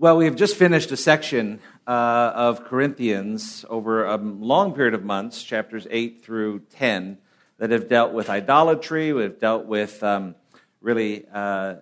[0.00, 1.90] Well, we have just finished a section uh,
[2.32, 7.18] of Corinthians over a long period of months, chapters 8 through 10,
[7.58, 10.36] that have dealt with idolatry, we've dealt with um,
[10.80, 11.78] really uh,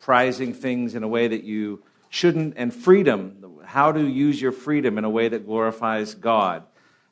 [0.00, 4.98] prizing things in a way that you shouldn't, and freedom, how to use your freedom
[4.98, 6.64] in a way that glorifies God.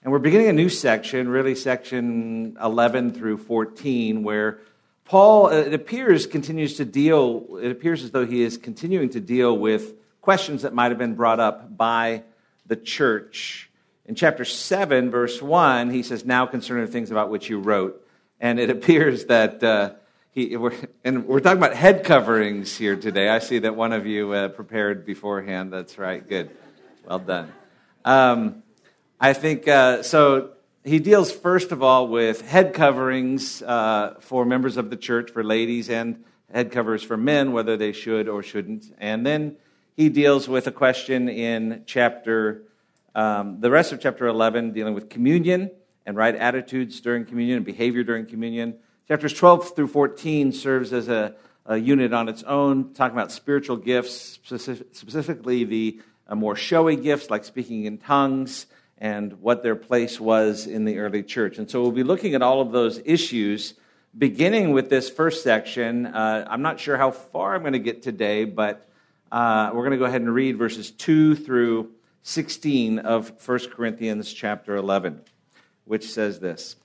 [0.03, 4.59] And we're beginning a new section, really section 11 through 14, where
[5.05, 9.57] Paul, it appears, continues to deal, it appears as though he is continuing to deal
[9.57, 9.95] with
[10.29, 12.23] questions that might have been brought up by
[12.67, 13.71] the church.
[14.05, 18.07] In chapter 7, verse 1, he says, Now concerning the things about which you wrote.
[18.39, 19.93] And it appears that uh,
[20.33, 23.31] he, we're, and we're talking about head coverings here today.
[23.31, 25.73] I see that one of you uh, prepared beforehand.
[25.73, 26.29] That's right.
[26.29, 26.51] Good.
[27.07, 27.51] Well done.
[28.05, 28.63] Um,
[29.19, 30.51] I think uh, so.
[30.85, 35.43] He deals first of all with head coverings uh, for members of the church, for
[35.43, 36.23] ladies, and
[36.53, 38.95] head covers for men, whether they should or shouldn't.
[38.99, 39.57] And then
[39.99, 42.63] he deals with a question in chapter,
[43.17, 45.73] um, the rest of chapter 11, dealing with communion
[46.07, 48.77] and right attitudes during communion and behavior during communion.
[49.09, 51.35] Chapters 12 through 14 serves as a,
[51.67, 57.29] a unit on its own, talking about spiritual gifts, specifically the uh, more showy gifts
[57.29, 58.67] like speaking in tongues
[58.99, 61.59] and what their place was in the early church.
[61.59, 63.75] And so we'll be looking at all of those issues,
[64.17, 66.07] beginning with this first section.
[66.07, 68.88] Uh, I'm not sure how far I'm going to get today, but
[69.31, 71.91] uh, we're going to go ahead and read verses 2 through
[72.23, 75.21] 16 of 1 Corinthians chapter 11,
[75.85, 76.77] which says this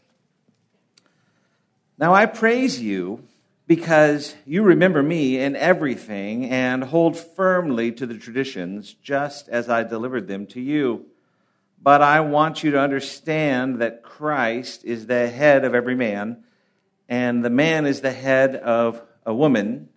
[1.97, 3.23] Now I praise you
[3.65, 9.83] because you remember me in everything and hold firmly to the traditions just as I
[9.83, 11.05] delivered them to you.
[11.81, 16.43] But I want you to understand that Christ is the head of every man,
[17.07, 19.89] and the man is the head of a woman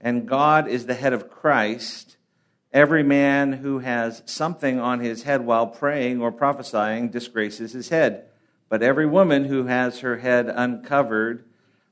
[0.00, 2.16] and God is the head of Christ,
[2.72, 8.26] every man who has something on his head while praying or prophesying disgraces his head.
[8.68, 11.44] But every woman who has her head uncovered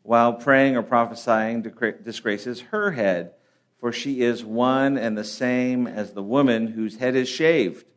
[0.03, 3.33] while praying or prophesying disgraces her head,
[3.81, 7.91] for she is one and the same as the woman whose head is shaved.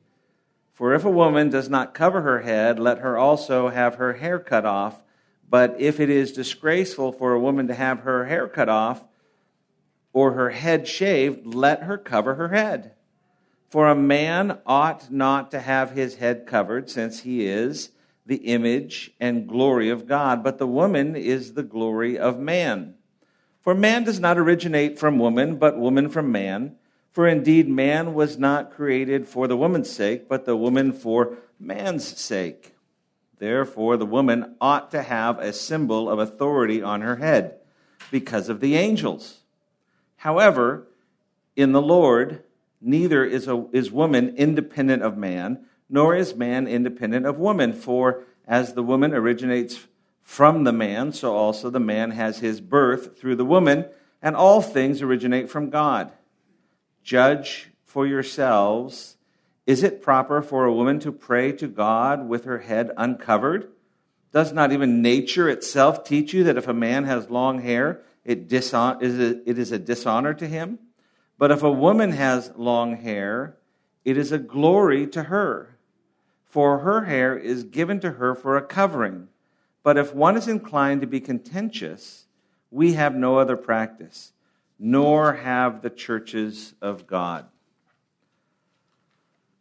[0.74, 4.40] For if a woman does not cover her head, let her also have her hair
[4.40, 5.03] cut off.
[5.48, 9.03] But if it is disgraceful for a woman to have her hair cut off,
[10.14, 12.94] or her head shaved, let her cover her head.
[13.70, 17.92] For a man ought not to have his head covered, since he is
[18.25, 22.96] the image and glory of God, but the woman is the glory of man.
[23.62, 26.75] For man does not originate from woman, but woman from man.
[27.12, 32.19] For indeed, man was not created for the woman's sake, but the woman for man's
[32.19, 32.75] sake.
[33.38, 37.59] Therefore, the woman ought to have a symbol of authority on her head
[38.12, 39.40] because of the angels.
[40.19, 40.85] However,
[41.56, 42.44] in the Lord,
[42.81, 47.72] neither is, a, is woman independent of man, nor is man independent of woman.
[47.72, 49.88] For as the woman originates
[50.22, 53.85] from the man, so also the man has his birth through the woman,
[54.22, 56.12] and all things originate from God.
[57.01, 59.16] Judge for yourselves.
[59.66, 63.69] Is it proper for a woman to pray to God with her head uncovered?
[64.34, 68.47] Does not even nature itself teach you that if a man has long hair, it,
[68.47, 70.78] dishon- is a, it is a dishonor to him.
[71.40, 73.57] But if a woman has long hair,
[74.06, 75.78] it is a glory to her,
[76.45, 79.29] for her hair is given to her for a covering.
[79.81, 82.25] But if one is inclined to be contentious,
[82.69, 84.31] we have no other practice,
[84.78, 87.47] nor have the churches of God.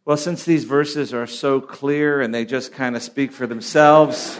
[0.05, 4.39] Well, since these verses are so clear and they just kind of speak for themselves,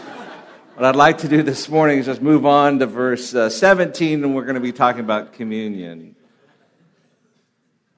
[0.80, 4.24] what I'd like to do this morning is just move on to verse uh, 17,
[4.24, 6.16] and we're going to be talking about communion.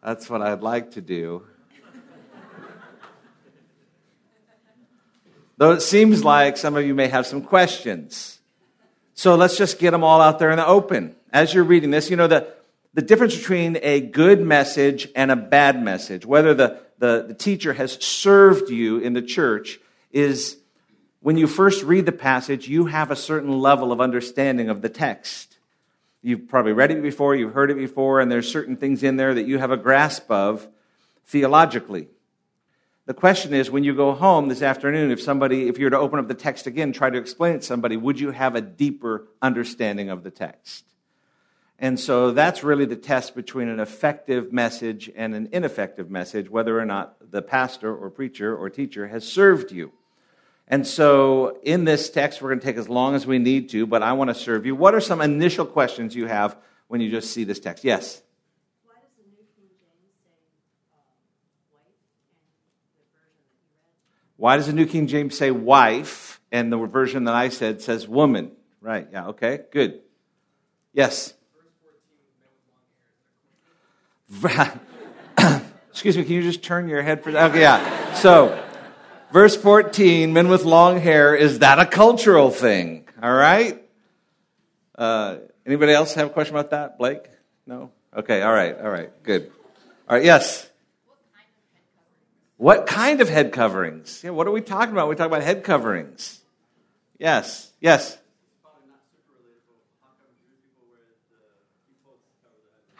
[0.02, 1.44] That's what I'd like to do.
[5.58, 8.40] Though it seems like some of you may have some questions.
[9.14, 11.14] So let's just get them all out there in the open.
[11.32, 12.52] As you're reading this, you know, the,
[12.94, 17.74] the difference between a good message and a bad message, whether the, the, the teacher
[17.74, 19.78] has served you in the church,
[20.10, 20.56] is
[21.22, 24.88] when you first read the passage, you have a certain level of understanding of the
[24.88, 25.56] text.
[26.20, 29.32] You've probably read it before, you've heard it before, and there's certain things in there
[29.32, 30.68] that you have a grasp of
[31.26, 32.08] theologically.
[33.06, 35.98] The question is when you go home this afternoon, if somebody, if you were to
[35.98, 38.60] open up the text again, try to explain it to somebody, would you have a
[38.60, 40.84] deeper understanding of the text?
[41.78, 46.78] And so that's really the test between an effective message and an ineffective message, whether
[46.78, 49.92] or not the pastor or preacher or teacher has served you.
[50.68, 53.86] And so, in this text, we're going to take as long as we need to,
[53.86, 54.74] but I want to serve you.
[54.74, 56.56] What are some initial questions you have
[56.88, 57.84] when you just see this text?
[57.84, 58.22] Yes?
[64.36, 68.08] Why does the New King James say wife and the version that I said says
[68.08, 68.50] woman?
[68.80, 70.00] Right, yeah, okay, good.
[70.92, 71.34] Yes?
[75.90, 77.50] Excuse me, can you just turn your head for that?
[77.50, 78.14] Okay, yeah.
[78.14, 78.61] So,
[79.32, 83.08] verse 14, men with long hair, is that a cultural thing?
[83.22, 83.82] All right?
[84.96, 85.36] Uh,
[85.66, 86.98] anybody else have a question about that?
[86.98, 87.24] Blake?
[87.66, 87.90] No?
[88.14, 89.50] Okay, all right, all right, good.
[90.08, 90.68] All right, yes?
[92.58, 94.22] What kind of head coverings?
[94.22, 95.08] Yeah, what are we talking about?
[95.08, 96.40] We talk about head coverings.
[97.18, 98.18] Yes, yes.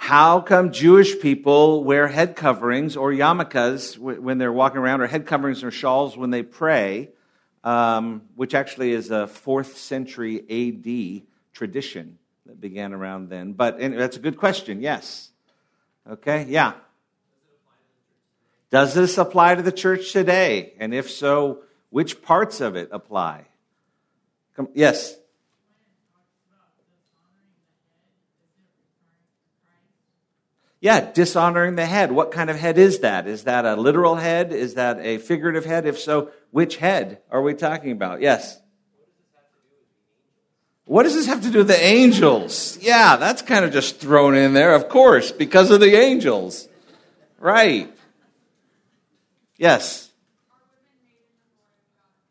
[0.03, 5.27] How come Jewish people wear head coverings or yarmulkes when they're walking around, or head
[5.27, 7.11] coverings or shawls when they pray,
[7.63, 11.23] um, which actually is a fourth century AD
[11.55, 13.53] tradition that began around then?
[13.53, 14.81] But that's a good question.
[14.81, 15.31] Yes.
[16.11, 16.47] Okay.
[16.49, 16.73] Yeah.
[18.71, 20.73] Does this apply to the church today?
[20.81, 21.61] And if so,
[21.91, 23.47] which parts of it apply?
[24.57, 25.15] Come, yes.
[30.83, 32.11] Yeah, dishonoring the head.
[32.11, 33.29] What kind of head is that?
[33.29, 34.53] Is that a literal head?
[34.53, 35.87] Is that a figurative head?
[35.87, 38.21] If so, which head are we talking about?
[38.21, 38.61] Yes.
[40.85, 42.79] What does this have to do with the angels?
[42.81, 46.67] Yeah, that's kind of just thrown in there, of course, because of the angels.
[47.39, 47.97] Right.
[49.57, 50.11] Yes.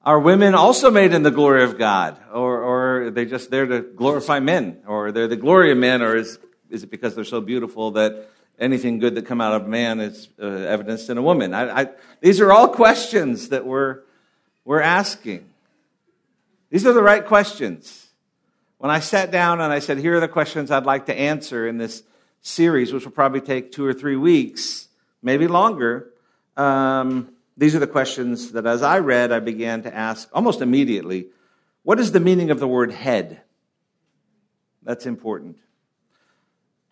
[0.04, 2.18] Are women also made in the glory of God?
[2.34, 4.82] Or, or are they just there to glorify men?
[4.86, 6.02] Or they're the glory of men?
[6.02, 6.38] Or is,
[6.70, 8.28] is it because they're so beautiful that
[8.62, 11.54] anything good that come out of man is uh, evidenced in a woman?
[11.54, 11.88] I, I,
[12.22, 14.02] these are all questions that we're,
[14.64, 15.50] we're asking.
[16.70, 18.08] These are the right questions.
[18.78, 21.68] When I sat down and I said, here are the questions I'd like to answer
[21.68, 22.04] in this
[22.42, 24.88] series, which will probably take two or three weeks,
[25.22, 26.12] maybe longer,
[26.56, 31.28] um, these are the questions that as I read, I began to ask almost immediately.
[31.84, 33.42] What is the meaning of the word head?
[34.84, 35.58] That's important.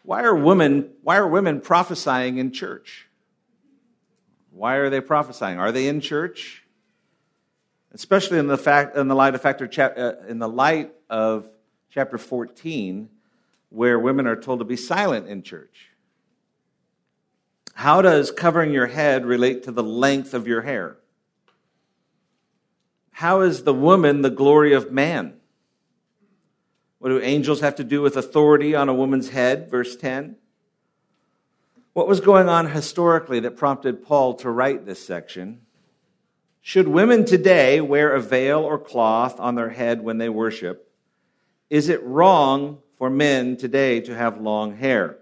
[0.03, 3.07] Why are women, why are women prophesying in church?
[4.51, 5.59] Why are they prophesying?
[5.59, 6.63] Are they in church?
[7.91, 11.49] Especially in the fact, in the light of factor, uh, in the light of
[11.89, 13.09] chapter 14,
[13.69, 15.89] where women are told to be silent in church.
[17.75, 20.97] How does covering your head relate to the length of your hair?
[23.11, 25.38] How is the woman the glory of man?
[26.99, 29.69] What do angels have to do with authority on a woman's head?
[29.71, 30.35] Verse 10.
[31.93, 35.61] What was going on historically that prompted Paul to write this section?
[36.61, 40.91] Should women today wear a veil or cloth on their head when they worship?
[41.69, 45.19] Is it wrong for men today to have long hair?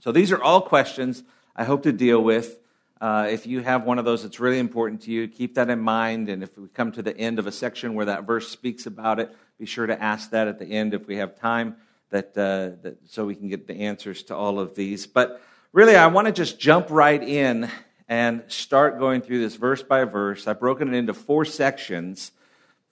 [0.00, 1.22] So these are all questions
[1.54, 2.58] I hope to deal with.
[3.04, 5.78] Uh, if you have one of those that's really important to you, keep that in
[5.78, 6.30] mind.
[6.30, 9.20] And if we come to the end of a section where that verse speaks about
[9.20, 11.76] it, be sure to ask that at the end if we have time,
[12.08, 15.06] that, uh, that so we can get the answers to all of these.
[15.06, 15.42] But
[15.74, 17.68] really, I want to just jump right in
[18.08, 20.48] and start going through this verse by verse.
[20.48, 22.32] I've broken it into four sections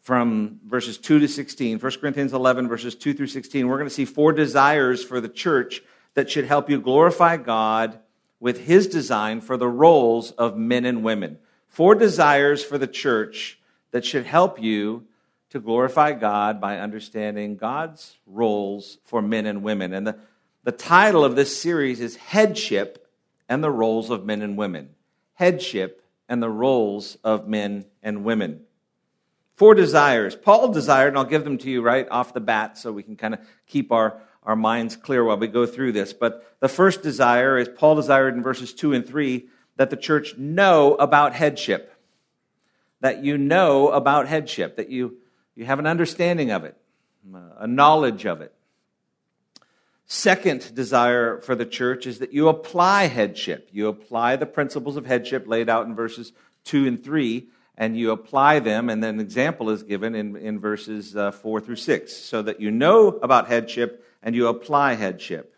[0.02, 1.78] from verses 2 to 16.
[1.78, 3.66] 1 Corinthians 11, verses 2 through 16.
[3.66, 5.80] We're going to see four desires for the church
[6.12, 7.98] that should help you glorify God
[8.42, 11.38] with his design for the roles of men and women.
[11.68, 13.60] Four desires for the church
[13.92, 15.04] that should help you
[15.50, 19.92] to glorify God by understanding God's roles for men and women.
[19.92, 20.18] And the,
[20.64, 23.06] the title of this series is Headship
[23.48, 24.88] and the Roles of Men and Women.
[25.34, 28.62] Headship and the Roles of Men and Women.
[29.54, 30.34] Four desires.
[30.34, 33.14] Paul desired, and I'll give them to you right off the bat so we can
[33.14, 36.12] kind of keep our, our minds clear while we go through this.
[36.12, 39.46] But the first desire is Paul desired in verses 2 and 3
[39.76, 41.94] that the church know about headship.
[43.00, 45.16] That you know about headship, that you,
[45.56, 46.76] you have an understanding of it,
[47.58, 48.54] a knowledge of it.
[50.06, 53.68] Second desire for the church is that you apply headship.
[53.72, 56.32] You apply the principles of headship laid out in verses
[56.64, 60.60] 2 and 3, and you apply them, and then an example is given in, in
[60.60, 65.56] verses uh, 4 through 6, so that you know about headship and you apply headship.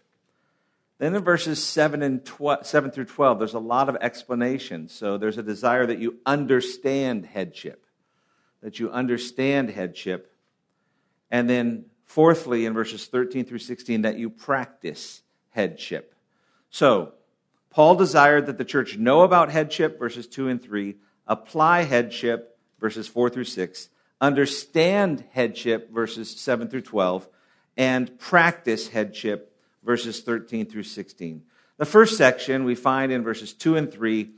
[0.98, 4.88] Then in verses 7, and 12, 7 through 12, there's a lot of explanation.
[4.88, 7.84] So there's a desire that you understand headship,
[8.62, 10.32] that you understand headship.
[11.30, 16.14] And then, fourthly, in verses 13 through 16, that you practice headship.
[16.70, 17.14] So,
[17.70, 20.94] Paul desired that the church know about headship, verses 2 and 3,
[21.26, 23.88] apply headship, verses 4 through 6,
[24.20, 27.28] understand headship, verses 7 through 12,
[27.76, 31.42] and practice headship, verses 13 through 16.
[31.76, 34.30] The first section we find in verses 2 and 3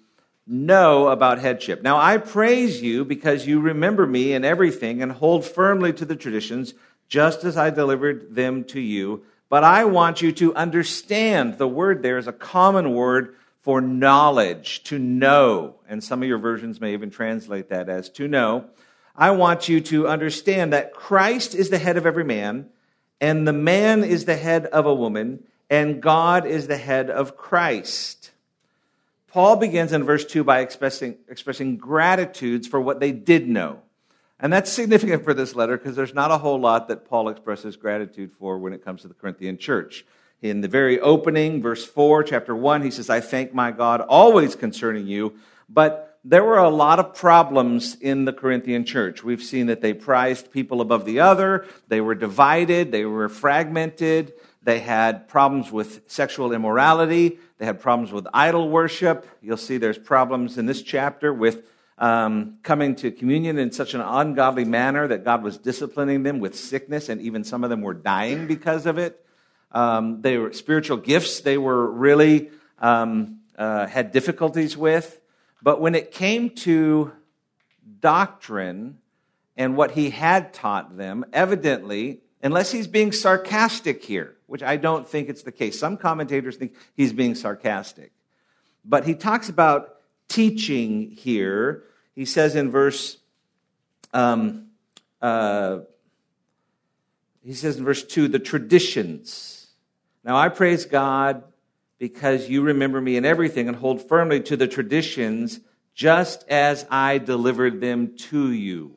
[0.46, 1.82] know about headship.
[1.82, 6.16] Now I praise you because you remember me in everything and hold firmly to the
[6.16, 6.74] traditions,
[7.08, 9.24] just as I delivered them to you.
[9.48, 14.84] But I want you to understand the word there is a common word for knowledge,
[14.84, 15.74] to know.
[15.88, 18.66] And some of your versions may even translate that as to know.
[19.16, 22.70] I want you to understand that Christ is the head of every man,
[23.20, 27.36] and the man is the head of a woman, and God is the head of
[27.36, 28.30] Christ.
[29.28, 33.80] Paul begins in verse 2 by expressing, expressing gratitudes for what they did know.
[34.38, 37.76] And that's significant for this letter because there's not a whole lot that Paul expresses
[37.76, 40.04] gratitude for when it comes to the Corinthian church.
[40.42, 44.54] In the very opening, verse 4, chapter 1, he says, I thank my God always
[44.54, 45.34] concerning you.
[45.68, 49.22] But there were a lot of problems in the Corinthian church.
[49.22, 54.32] We've seen that they prized people above the other, they were divided, they were fragmented,
[54.60, 59.24] they had problems with sexual immorality, they had problems with idol worship.
[59.40, 61.64] You'll see there's problems in this chapter with
[61.96, 66.56] um, coming to communion in such an ungodly manner that God was disciplining them with
[66.56, 69.24] sickness, and even some of them were dying because of it.
[69.70, 75.20] Um, they were spiritual gifts they were really um, uh, had difficulties with.
[75.62, 77.12] But when it came to
[78.00, 78.98] doctrine
[79.56, 85.08] and what he had taught them, evidently, unless he's being sarcastic here, which I don't
[85.08, 85.78] think it's the case.
[85.78, 88.12] Some commentators think he's being sarcastic.
[88.84, 89.96] But he talks about
[90.28, 91.84] teaching here.
[92.14, 93.18] He says in verse,
[94.12, 94.68] um,
[95.20, 95.80] uh,
[97.42, 99.68] he says in verse 2, the traditions.
[100.22, 101.42] Now I praise God
[101.98, 105.60] because you remember me in everything and hold firmly to the traditions
[105.94, 108.96] just as I delivered them to you.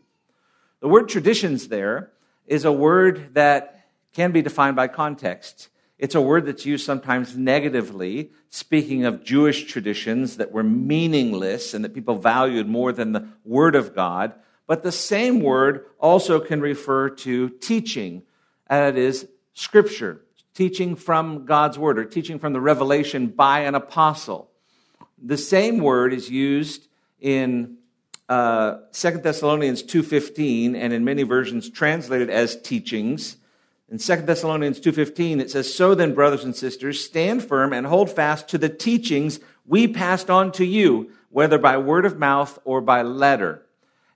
[0.81, 2.11] The word traditions there
[2.45, 5.69] is a word that can be defined by context.
[5.97, 11.83] It's a word that's used sometimes negatively, speaking of Jewish traditions that were meaningless and
[11.83, 14.33] that people valued more than the Word of God.
[14.65, 18.23] But the same word also can refer to teaching,
[18.67, 20.21] and it is Scripture,
[20.59, 24.51] teaching from God's Word or teaching from the revelation by an apostle.
[25.17, 26.85] The same word is used
[27.21, 27.77] in
[28.27, 33.37] uh, 2 Thessalonians 2.15 and in many versions translated as teachings
[33.89, 38.09] in 2 Thessalonians 2:15 it says, "So then, brothers and sisters, stand firm and hold
[38.09, 42.81] fast to the teachings we passed on to you, whether by word of mouth or
[42.81, 43.63] by letter."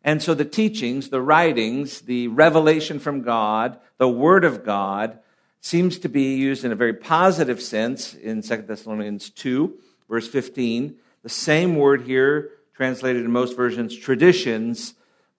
[0.03, 5.17] And so the teachings, the writings, the revelation from God, the word of God
[5.63, 9.73] seems to be used in a very positive sense in 2 Thessalonians 2,
[10.07, 10.95] verse 15.
[11.23, 14.93] The same word here translated in most versions traditions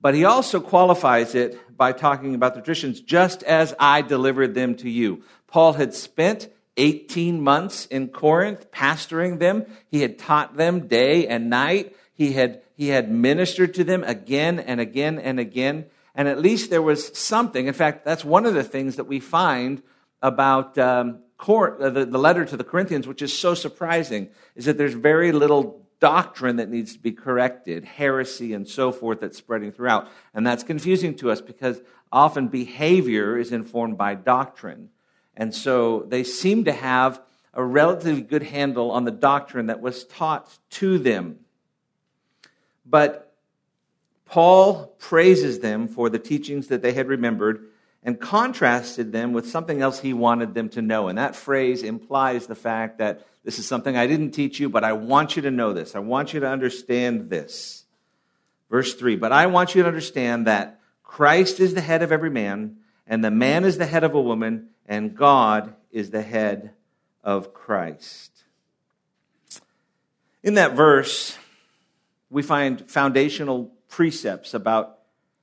[0.05, 4.75] but he also qualifies it by talking about the traditions, just as I delivered them
[4.75, 5.23] to you.
[5.47, 9.65] Paul had spent 18 months in Corinth pastoring them.
[9.89, 11.97] He had taught them day and night.
[12.13, 15.87] He had, he had ministered to them again and again and again.
[16.15, 17.67] And at least there was something.
[17.67, 19.83] In fact, that's one of the things that we find
[20.25, 24.65] about um, Cor- uh, the, the letter to the Corinthians, which is so surprising, is
[24.65, 29.37] that there's very little doctrine that needs to be corrected, heresy and so forth that's
[29.37, 30.09] spreading throughout.
[30.33, 34.89] And that's confusing to us because often behavior is informed by doctrine.
[35.37, 37.21] And so they seem to have
[37.53, 41.41] a relatively good handle on the doctrine that was taught to them.
[42.87, 43.35] But
[44.25, 47.69] Paul praises them for the teachings that they had remembered
[48.05, 51.09] and contrasted them with something else he wanted them to know.
[51.09, 54.85] And that phrase implies the fact that this is something I didn't teach you, but
[54.85, 55.97] I want you to know this.
[55.97, 57.85] I want you to understand this.
[58.71, 62.31] Verse 3 But I want you to understand that Christ is the head of every
[62.31, 66.73] man, and the man is the head of a woman, and God is the head
[67.23, 68.33] of Christ.
[70.43, 71.39] In that verse,
[72.29, 74.99] we find foundational precepts about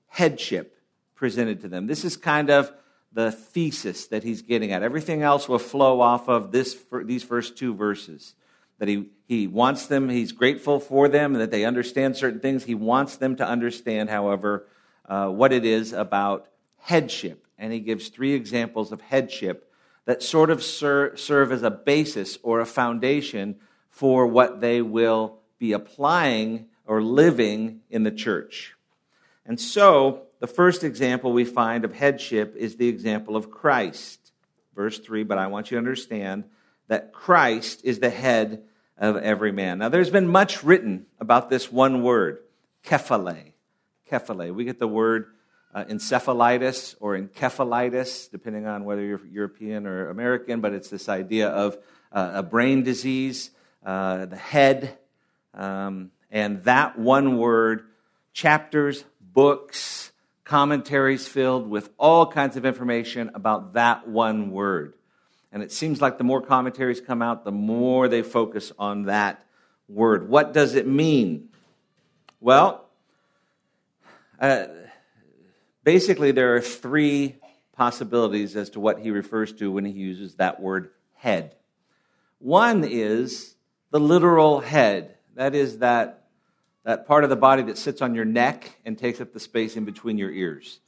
[0.08, 0.78] headship
[1.22, 1.86] presented to them.
[1.86, 2.74] This is kind of
[3.14, 4.82] the thesis that he's getting at.
[4.82, 8.34] Everything else will flow off of this, these first two verses.
[8.80, 12.64] That he, he wants them, he's grateful for them, and that they understand certain things.
[12.64, 14.66] He wants them to understand, however,
[15.06, 16.48] uh, what it is about
[16.80, 17.46] headship.
[17.56, 19.72] And he gives three examples of headship
[20.06, 23.58] that sort of ser- serve as a basis or a foundation
[23.92, 28.74] for what they will be applying or living in the church.
[29.46, 34.32] And so, the first example we find of headship is the example of Christ.
[34.76, 36.46] Verse 3 But I want you to understand
[36.88, 38.64] that Christ is the head
[38.98, 39.78] of every man.
[39.78, 42.40] Now, there's been much written about this one word,
[42.84, 43.54] kephale.
[44.12, 44.52] Kephale.
[44.52, 45.28] We get the word
[45.76, 51.50] uh, encephalitis or encephalitis, depending on whether you're European or American, but it's this idea
[51.50, 51.78] of
[52.12, 53.52] uh, a brain disease,
[53.86, 54.98] uh, the head,
[55.54, 57.84] Um, and that one word,
[58.34, 60.11] chapters, books,
[60.52, 64.94] commentaries filled with all kinds of information about that one word.
[65.50, 69.46] And it seems like the more commentaries come out, the more they focus on that
[69.88, 70.28] word.
[70.28, 71.48] What does it mean?
[72.42, 72.84] Well,
[74.42, 74.66] uh,
[75.86, 77.38] basically, there are three
[77.78, 81.56] possibilities as to what he refers to when he uses that word head.
[82.40, 83.56] One is
[83.92, 86.21] the literal head, that is, that,
[86.84, 89.76] that part of the body that sits on your neck and takes up the space
[89.76, 90.80] in between your ears.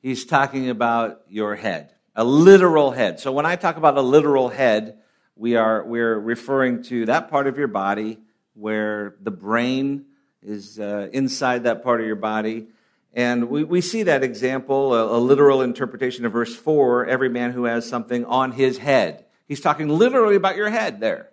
[0.00, 3.20] He's talking about your head a literal head.
[3.20, 4.98] So when I talk about a literal head,
[5.36, 8.18] we are we're referring to that part of your body
[8.54, 10.06] where the brain
[10.42, 12.66] is uh, inside that part of your body.
[13.14, 17.52] And we, we see that example, a, a, literal interpretation of verse 4 every man
[17.52, 19.24] who has something on his head.
[19.48, 21.30] He's talking literally about your head there.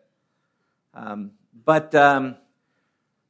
[0.93, 1.31] Um,
[1.65, 2.37] but um,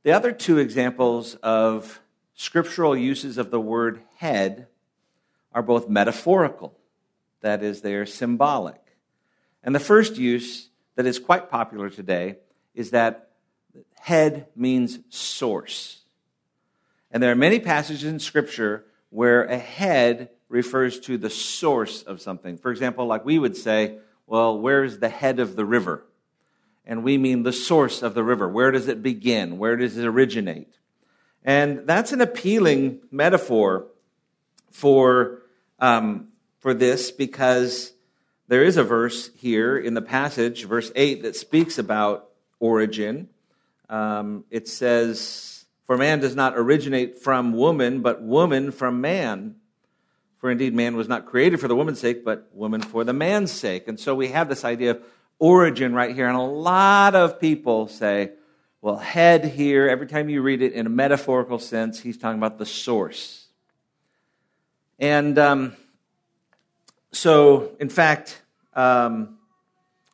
[0.07, 1.99] the other two examples of
[2.33, 4.67] scriptural uses of the word head
[5.51, 6.73] are both metaphorical.
[7.41, 8.79] That is, they are symbolic.
[9.65, 12.37] And the first use that is quite popular today
[12.73, 13.31] is that
[13.99, 16.03] head means source.
[17.11, 22.21] And there are many passages in Scripture where a head refers to the source of
[22.21, 22.57] something.
[22.57, 26.05] For example, like we would say, well, where's the head of the river?
[26.87, 28.47] And we mean the source of the river.
[28.47, 29.57] Where does it begin?
[29.57, 30.73] Where does it originate?
[31.43, 33.87] And that's an appealing metaphor
[34.71, 35.43] for
[35.79, 36.29] um,
[36.59, 37.93] for this because
[38.47, 42.29] there is a verse here in the passage, verse 8, that speaks about
[42.59, 43.27] origin.
[43.89, 49.55] Um, it says, For man does not originate from woman, but woman from man.
[50.39, 53.51] For indeed, man was not created for the woman's sake, but woman for the man's
[53.51, 53.87] sake.
[53.87, 55.03] And so we have this idea of
[55.39, 56.27] origin right here.
[56.27, 58.31] And a lot of people say,
[58.81, 62.57] well, head here, every time you read it in a metaphorical sense, he's talking about
[62.57, 63.47] the source.
[64.99, 65.75] And um,
[67.11, 68.41] so, in fact,
[68.73, 69.37] um,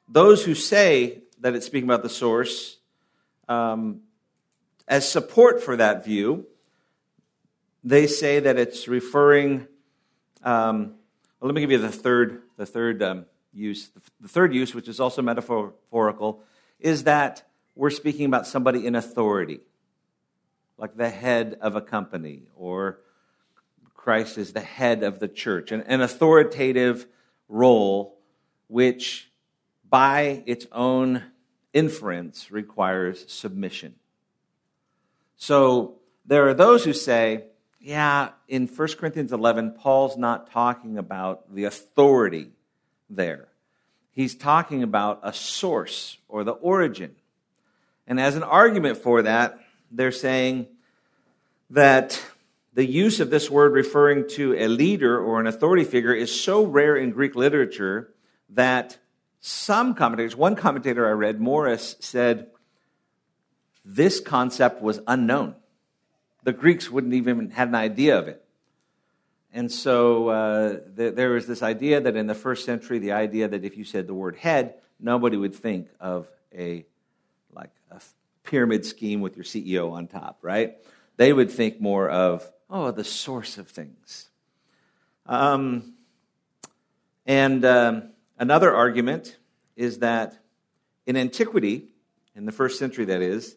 [0.07, 2.77] those who say that it's speaking about the source,
[3.47, 4.01] um,
[4.87, 6.45] as support for that view,
[7.83, 9.67] they say that it's referring.
[10.43, 10.95] Um,
[11.39, 13.89] well, let me give you the third, the third um, use.
[14.21, 16.41] The third use, which is also metaphorical,
[16.79, 17.43] is that
[17.75, 19.61] we're speaking about somebody in authority,
[20.77, 22.99] like the head of a company or
[23.95, 27.07] Christ is the head of the church, an, an authoritative
[27.47, 28.17] role
[28.67, 29.31] which,
[29.89, 31.23] by its own
[31.71, 33.95] inference, requires submission.
[35.37, 37.45] So there are those who say,
[37.79, 42.51] yeah, in 1 Corinthians 11, Paul's not talking about the authority
[43.09, 43.47] there.
[44.11, 47.15] He's talking about a source or the origin.
[48.05, 49.59] And as an argument for that,
[49.91, 50.67] they're saying
[51.69, 52.21] that
[52.73, 56.63] the use of this word referring to a leader or an authority figure is so
[56.63, 58.13] rare in Greek literature
[58.49, 58.97] that
[59.39, 62.47] some commentators, one commentator I read, Morris, said
[63.83, 65.55] this concept was unknown.
[66.43, 68.42] The Greeks wouldn't even have an idea of it.
[69.55, 73.47] And so uh, th- there was this idea that in the first century, the idea
[73.47, 76.85] that if you said the word head, nobody would think of a
[77.53, 78.01] like a
[78.43, 80.77] pyramid scheme with your CEO on top, right?
[81.17, 84.29] They would think more of oh, the source of things.
[85.27, 85.93] Um,
[87.27, 89.37] and um, another argument
[89.75, 90.35] is that
[91.05, 91.89] in antiquity,
[92.35, 93.55] in the first century that is,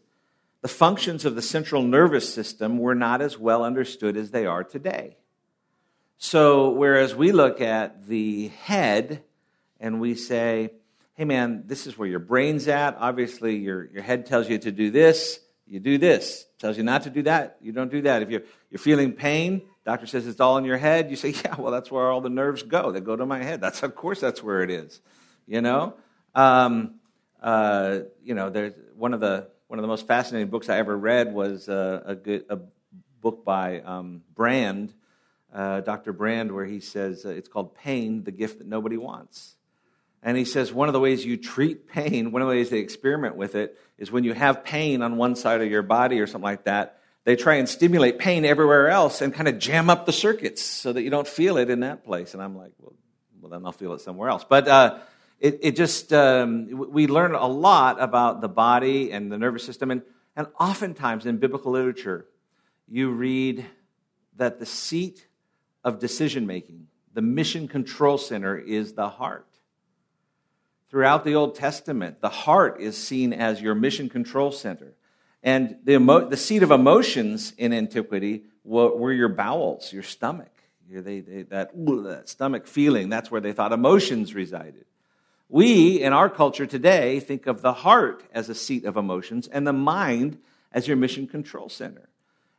[0.61, 4.63] the functions of the central nervous system were not as well understood as they are
[4.63, 5.17] today.
[6.19, 9.23] So, whereas we look at the head
[9.79, 10.71] and we say,
[11.15, 14.71] hey man, this is where your brain's at, obviously your, your head tells you to
[14.71, 16.47] do this, you do this.
[16.59, 18.23] Tells you not to do that, you don't do that.
[18.23, 21.55] If you're, you're feeling pain, doctor says it's all in your head, you say, yeah,
[21.59, 22.93] well, that's where all the nerves go.
[22.93, 23.61] They go to my head.
[23.61, 25.01] That's, of course, that's where it is.
[25.47, 25.95] You know?
[26.35, 26.95] Um,
[27.43, 30.97] uh, you know, there's one of the one of the most fascinating books I ever
[30.97, 32.59] read was uh, a good a
[33.21, 34.93] book by um, Brand,
[35.57, 36.13] uh, Dr.
[36.13, 39.57] Brand, where he says uh, it's called "Pain: The Gift That Nobody Wants."
[40.23, 42.79] And he says one of the ways you treat pain, one of the ways they
[42.79, 46.27] experiment with it, is when you have pain on one side of your body or
[46.27, 50.05] something like that, they try and stimulate pain everywhere else and kind of jam up
[50.05, 52.35] the circuits so that you don't feel it in that place.
[52.35, 52.95] And I'm like, well,
[53.41, 54.45] well then I'll feel it somewhere else.
[54.49, 54.99] But uh,
[55.41, 59.91] it, it just, um, we learn a lot about the body and the nervous system.
[59.91, 60.03] And,
[60.35, 62.27] and oftentimes in biblical literature,
[62.89, 63.65] you read
[64.37, 65.27] that the seat
[65.87, 69.47] of decision making, the mission control center, is the heart.
[70.91, 74.95] Throughout the Old Testament, the heart is seen as your mission control center.
[75.45, 80.51] And the, emo- the seat of emotions in antiquity were, were your bowels, your stomach.
[80.91, 84.87] They, they, that, that stomach feeling, that's where they thought emotions resided.
[85.49, 89.65] We, in our culture today, think of the heart as a seat of emotions and
[89.65, 90.39] the mind
[90.73, 92.09] as your mission control center.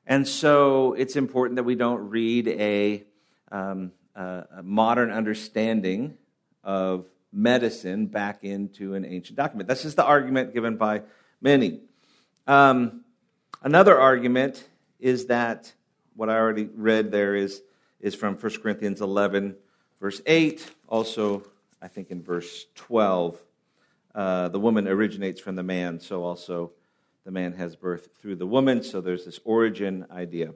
[0.06, 3.04] And so it's important that we don't read a,
[3.52, 6.18] um, a modern understanding
[6.64, 9.70] of medicine back into an ancient document.
[9.70, 11.04] This is the argument given by
[11.42, 11.82] many.
[12.48, 13.04] Um,
[13.62, 14.68] another argument
[15.00, 15.72] is that
[16.16, 17.62] what I already read there is,
[18.00, 19.56] is from 1 Corinthians 11,
[20.00, 21.44] verse 8, also
[21.82, 23.40] I think in verse 12,
[24.16, 26.72] uh, the woman originates from the man, so also
[27.24, 28.82] the man has birth through the woman.
[28.82, 30.54] So there's this origin idea.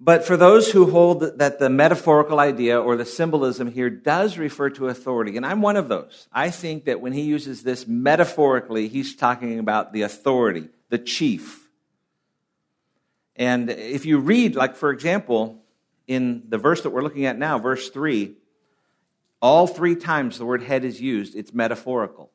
[0.00, 4.70] But for those who hold that the metaphorical idea or the symbolism here does refer
[4.70, 8.86] to authority, and I'm one of those, I think that when he uses this metaphorically,
[8.86, 11.68] he's talking about the authority, the chief.
[13.34, 15.64] And if you read, like for example,
[16.06, 18.36] in the verse that we're looking at now, verse 3,
[19.42, 22.30] all three times the word head is used, it's metaphorical.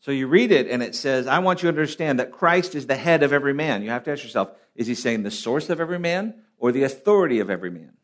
[0.00, 2.86] So you read it and it says, I want you to understand that Christ is
[2.86, 3.82] the head of every man.
[3.82, 6.84] You have to ask yourself, is he saying the source of every man or the
[6.84, 7.94] authority of every man?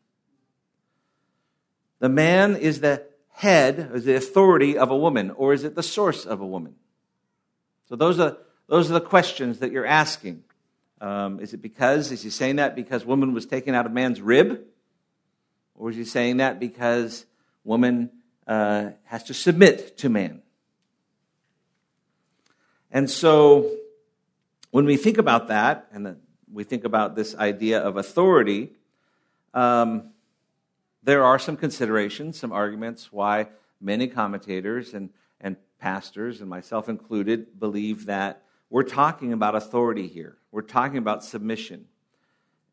[1.99, 5.83] The man is the head, is the authority of a woman, or is it the
[5.83, 6.75] source of a woman?
[7.87, 10.43] So those are, those are the questions that you're asking.
[10.99, 14.19] Um, is it because, is he saying that because woman was taken out of man's
[14.19, 14.65] rib?
[15.73, 17.25] Or is he saying that because
[17.63, 18.09] woman
[18.47, 20.41] uh, has to submit to man.
[22.91, 23.69] And so
[24.71, 26.17] when we think about that, and
[26.51, 28.71] we think about this idea of authority,
[29.53, 30.11] um,
[31.03, 33.47] there are some considerations, some arguments why
[33.79, 40.37] many commentators and, and pastors, and myself included, believe that we're talking about authority here.
[40.51, 41.85] We're talking about submission.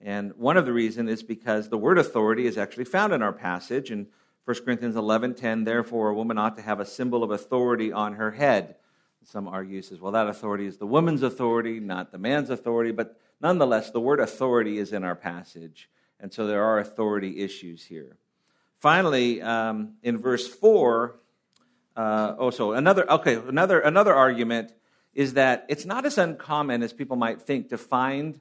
[0.00, 3.32] And one of the reasons is because the word authority is actually found in our
[3.32, 3.90] passage.
[3.90, 4.06] And
[4.44, 8.32] 1 Corinthians 11:10 therefore a woman ought to have a symbol of authority on her
[8.32, 8.76] head.
[9.24, 13.18] Some argue says well that authority is the woman's authority not the man's authority but
[13.40, 15.88] nonetheless the word authority is in our passage
[16.20, 18.16] and so there are authority issues here.
[18.78, 21.16] Finally um, in verse 4
[21.96, 24.72] uh, oh so another okay another another argument
[25.14, 28.40] is that it's not as uncommon as people might think to find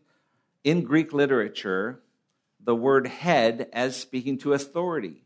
[0.63, 1.99] in Greek literature
[2.59, 5.23] the word head as speaking to authority.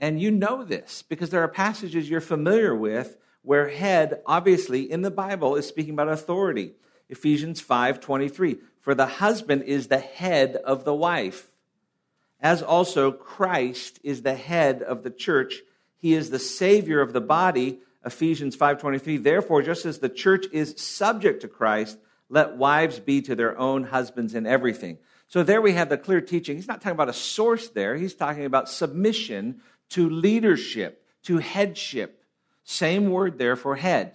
[0.00, 5.02] And you know this because there are passages you're familiar with where head, obviously, in
[5.02, 6.72] the Bible is speaking about authority.
[7.10, 8.58] Ephesians 5:23.
[8.80, 11.50] For the husband is the head of the wife,
[12.40, 15.60] as also Christ is the head of the church.
[15.98, 17.80] He is the savior of the body.
[18.04, 19.18] Ephesians 5:23.
[19.18, 21.98] Therefore, just as the church is subject to Christ,
[22.30, 24.98] let wives be to their own husbands in everything.
[25.28, 26.56] So there we have the clear teaching.
[26.56, 27.96] He's not talking about a source there.
[27.96, 32.24] He's talking about submission to leadership, to headship.
[32.64, 34.14] Same word there for head.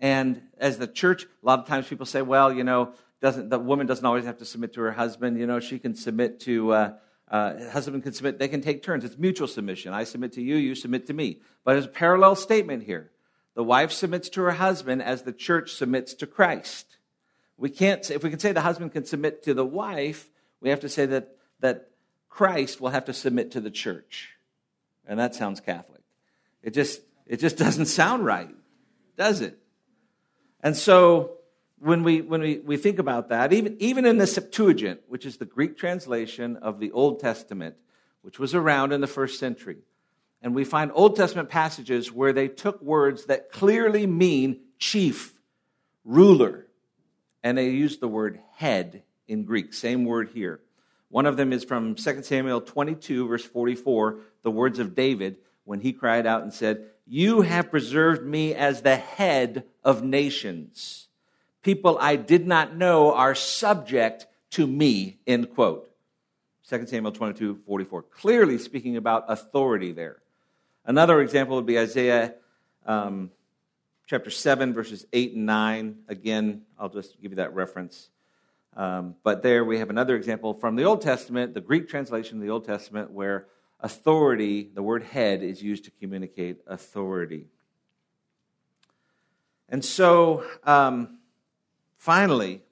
[0.00, 3.58] And as the church, a lot of times people say, well, you know, doesn't the
[3.58, 5.38] woman doesn't always have to submit to her husband.
[5.38, 6.92] You know, she can submit to uh,
[7.28, 8.38] uh, husband can submit.
[8.38, 9.04] They can take turns.
[9.04, 9.92] It's mutual submission.
[9.92, 10.56] I submit to you.
[10.56, 11.40] You submit to me.
[11.64, 13.10] But there's a parallel statement here.
[13.54, 16.96] The wife submits to her husband as the church submits to Christ.
[17.56, 18.08] We can't.
[18.08, 20.30] If we can say the husband can submit to the wife,
[20.60, 21.88] we have to say that that
[22.28, 24.36] Christ will have to submit to the church.
[25.06, 26.02] And that sounds Catholic.
[26.62, 28.54] It just, it just doesn't sound right,
[29.16, 29.58] does it?
[30.60, 31.38] And so
[31.78, 35.36] when we, when we, we think about that, even, even in the Septuagint, which is
[35.36, 37.76] the Greek translation of the Old Testament,
[38.22, 39.78] which was around in the first century,
[40.42, 45.34] and we find Old Testament passages where they took words that clearly mean chief,
[46.04, 46.66] ruler,
[47.42, 50.60] and they used the word head in Greek, same word here.
[51.10, 55.80] One of them is from 2 Samuel 22, verse 44, the words of David when
[55.80, 61.08] he cried out and said, You have preserved me as the head of nations.
[61.62, 65.90] People I did not know are subject to me, end quote.
[66.68, 68.02] 2 Samuel 22, 44.
[68.02, 70.18] Clearly speaking about authority there.
[70.84, 72.34] Another example would be Isaiah
[72.84, 73.30] um,
[74.06, 75.96] chapter 7, verses 8 and 9.
[76.08, 78.10] Again, I'll just give you that reference.
[78.76, 82.42] Um, but there we have another example from the Old Testament, the Greek translation of
[82.42, 83.46] the Old Testament, where
[83.80, 87.46] authority, the word head, is used to communicate authority.
[89.68, 91.18] And so, um,
[91.96, 92.62] finally,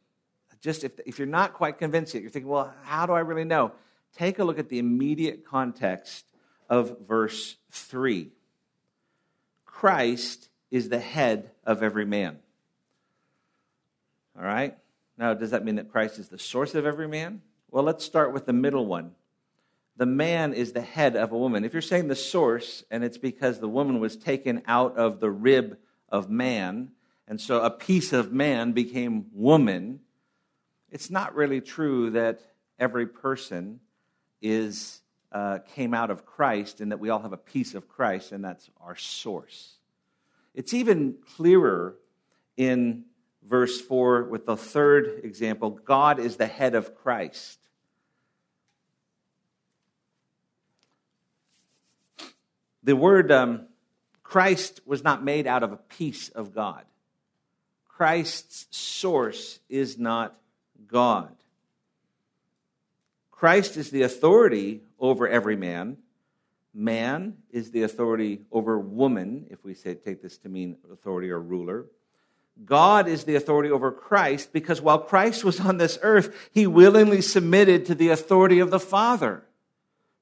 [0.60, 3.44] just if, if you're not quite convinced yet, you're thinking, well, how do I really
[3.44, 3.72] know?
[4.16, 6.24] Take a look at the immediate context
[6.68, 8.30] of verse 3.
[9.64, 12.38] Christ is the head of every man.
[14.38, 14.76] All right?
[15.18, 17.42] Now, does that mean that Christ is the source of every man?
[17.70, 19.12] Well, let's start with the middle one.
[19.96, 21.64] The man is the head of a woman.
[21.64, 25.30] If you're saying the source, and it's because the woman was taken out of the
[25.30, 25.78] rib
[26.08, 26.90] of man,
[27.26, 30.00] and so a piece of man became woman,
[30.90, 32.40] it's not really true that
[32.78, 33.80] every person
[34.42, 35.00] is
[35.32, 38.44] uh, came out of Christ and that we all have a piece of Christ, and
[38.44, 39.76] that's our source.
[40.54, 41.96] It's even clearer
[42.56, 43.04] in
[43.46, 47.58] verse 4 with the third example God is the head of Christ.
[52.86, 53.66] The word um,
[54.22, 56.84] Christ was not made out of a piece of God.
[57.88, 60.38] Christ's source is not
[60.86, 61.34] God.
[63.32, 65.96] Christ is the authority over every man.
[66.72, 71.40] Man is the authority over woman, if we say take this to mean authority or
[71.40, 71.86] ruler.
[72.64, 77.20] God is the authority over Christ because while Christ was on this earth, he willingly
[77.20, 79.42] submitted to the authority of the Father.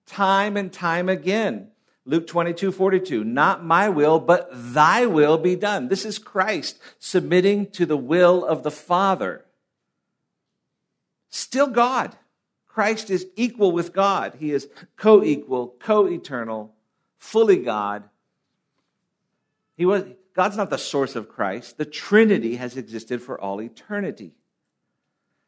[0.07, 1.69] Time and time again.
[2.07, 3.25] Luke 22, 42.
[3.25, 5.89] Not my will, but thy will be done.
[5.89, 9.45] This is Christ submitting to the will of the Father.
[11.31, 12.17] Still God.
[12.67, 14.37] Christ is equal with God.
[14.39, 16.75] He is co equal, co eternal,
[17.19, 18.05] fully God.
[19.77, 21.79] He was, God's not the source of Christ.
[21.79, 24.33] The Trinity has existed for all eternity.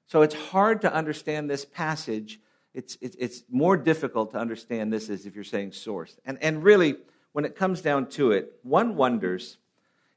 [0.07, 2.40] So it's hard to understand this passage.
[2.76, 6.14] It's, it's, it's more difficult to understand this as if you're saying source.
[6.26, 6.96] And, and really,
[7.32, 9.56] when it comes down to it, one wonders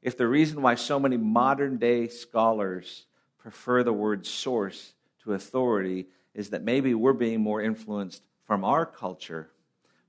[0.02, 3.06] if the reason why so many modern day scholars
[3.38, 4.92] prefer the word source
[5.22, 9.50] to authority is that maybe we're being more influenced from our culture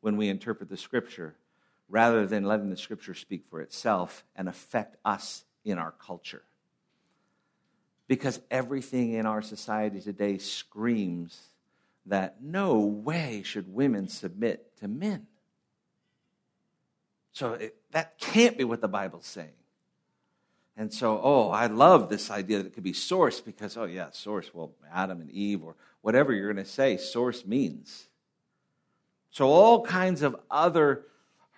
[0.02, 1.36] when we interpret the scripture
[1.88, 6.44] rather than letting the scripture speak for itself and affect us in our culture.
[8.08, 11.40] Because everything in our society today screams
[12.12, 15.28] that no way should women submit to men.
[17.32, 19.54] So it, that can't be what the Bible's saying.
[20.76, 24.10] And so, oh, I love this idea that it could be source because, oh, yeah,
[24.12, 28.10] source, well, Adam and Eve or whatever you're going to say, source means.
[29.30, 31.06] So, all kinds of other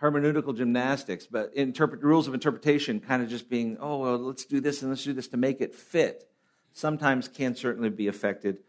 [0.03, 4.59] hermeneutical gymnastics, but interpret, rules of interpretation kind of just being, oh, well, let's do
[4.59, 6.29] this and let's do this to make it fit,
[6.73, 8.59] sometimes can certainly be affected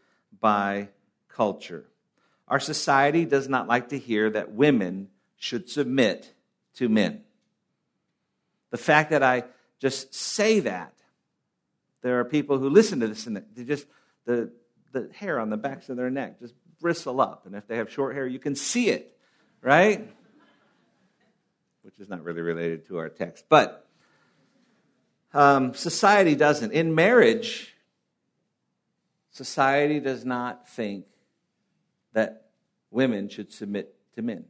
[0.41, 0.89] by
[1.35, 1.87] culture.
[2.49, 6.33] Our society does not like to hear that women should submit
[6.77, 7.23] to men.
[8.71, 9.45] The fact that I
[9.79, 10.95] just say that,
[12.03, 13.87] there are people who listen to this and they just,
[14.27, 14.51] the,
[14.93, 17.47] the hair on the backs of their neck just bristle up.
[17.47, 19.17] And if they have short hair, you can see it,
[19.63, 20.07] right?
[21.83, 23.47] Which is not really related to our text.
[23.49, 23.89] But
[25.33, 26.73] um, society doesn't.
[26.73, 27.75] In marriage,
[29.31, 31.07] society does not think
[32.15, 32.47] that
[32.91, 34.45] women should submit to men.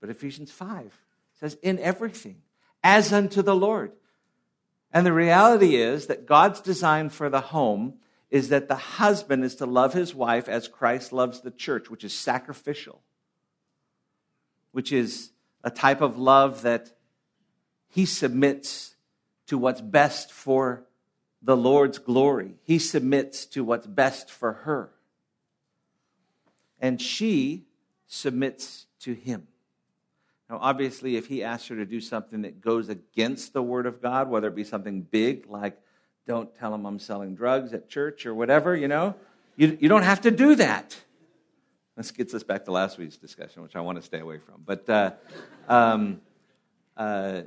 [0.00, 0.96] But Ephesians 5
[1.40, 2.42] says, in everything,
[2.84, 3.92] as unto the Lord.
[4.92, 7.94] And the reality is that God's design for the home
[8.30, 12.04] is that the husband is to love his wife as Christ loves the church, which
[12.04, 13.02] is sacrificial,
[14.72, 15.30] which is
[15.64, 16.92] a type of love that
[17.88, 18.94] he submits
[19.46, 20.86] to what's best for
[21.42, 22.54] the Lord's glory.
[22.62, 24.90] He submits to what's best for her.
[26.80, 27.64] And she
[28.06, 29.46] submits to him.
[30.48, 34.00] Now, obviously, if he asks her to do something that goes against the word of
[34.00, 35.80] God, whether it be something big like
[36.26, 39.14] don't tell them I'm selling drugs at church or whatever, you know.
[39.56, 40.96] You, you don't have to do that.
[41.96, 44.62] This gets us back to last week's discussion, which I want to stay away from.
[44.66, 45.12] But, uh,
[45.68, 46.20] um,
[46.96, 47.42] uh,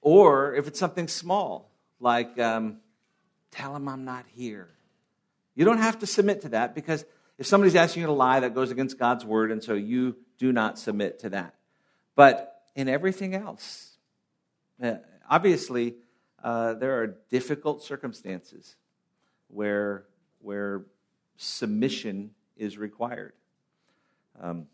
[0.00, 2.78] or if it's something small, like um,
[3.50, 4.68] tell them I'm not here.
[5.54, 7.04] You don't have to submit to that because
[7.38, 10.52] if somebody's asking you to lie, that goes against God's word, and so you do
[10.52, 11.54] not submit to that.
[12.16, 13.96] But in everything else,
[14.82, 14.94] uh,
[15.30, 15.94] obviously,
[16.42, 18.76] uh, there are difficult circumstances
[19.48, 20.04] where,
[20.40, 20.84] where
[21.36, 23.32] submission is required.
[24.40, 24.66] Um,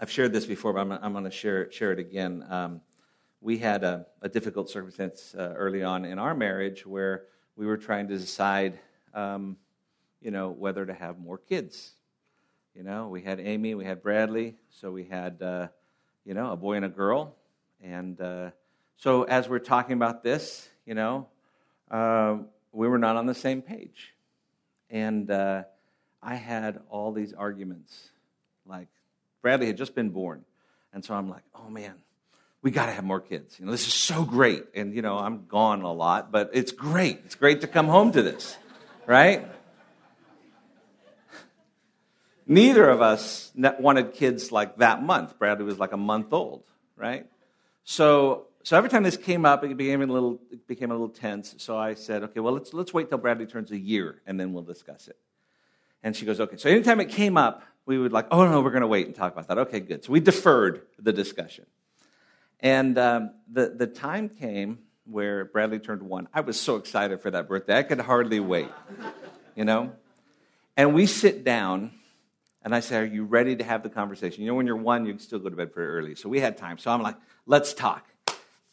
[0.00, 2.44] I've shared this before, but I'm, I'm going to share, share it again.
[2.48, 2.80] Um,
[3.40, 7.24] we had a, a difficult circumstance uh, early on in our marriage where
[7.56, 8.78] we were trying to decide,
[9.14, 9.56] um,
[10.20, 11.92] you know, whether to have more kids.
[12.74, 15.68] You know, we had Amy, we had Bradley, so we had, uh,
[16.24, 17.34] you know, a boy and a girl.
[17.82, 18.50] And uh,
[18.96, 21.26] so as we're talking about this, you know,
[21.90, 22.36] uh,
[22.72, 24.14] we were not on the same page.
[24.90, 25.64] And uh,
[26.22, 28.10] I had all these arguments.
[28.66, 28.88] Like,
[29.42, 30.44] Bradley had just been born.
[30.92, 31.94] And so I'm like, oh man,
[32.62, 33.58] we got to have more kids.
[33.58, 34.64] You know, this is so great.
[34.74, 37.20] And, you know, I'm gone a lot, but it's great.
[37.24, 38.56] It's great to come home to this,
[39.06, 39.46] right?
[42.50, 45.38] Neither of us wanted kids like that month.
[45.38, 46.64] Bradley was like a month old,
[46.96, 47.26] right?
[47.84, 51.10] So, so every time this came up, it became a little, it became a little
[51.10, 51.54] tense.
[51.58, 54.54] So I said, okay, well, let's, let's wait till Bradley turns a year and then
[54.54, 55.16] we'll discuss it.
[56.02, 56.56] And she goes, okay.
[56.56, 59.14] So anytime it came up, we would like, oh no, we're going to wait and
[59.14, 59.58] talk about that.
[59.58, 60.04] Okay, good.
[60.04, 61.66] So we deferred the discussion.
[62.60, 66.28] And um, the, the time came where Bradley turned one.
[66.32, 67.78] I was so excited for that birthday.
[67.78, 68.70] I could hardly wait,
[69.54, 69.92] you know?
[70.76, 71.92] And we sit down,
[72.62, 74.42] and I say, Are you ready to have the conversation?
[74.42, 76.14] You know, when you're one, you still go to bed pretty early.
[76.14, 76.78] So we had time.
[76.78, 77.16] So I'm like,
[77.46, 78.06] Let's talk.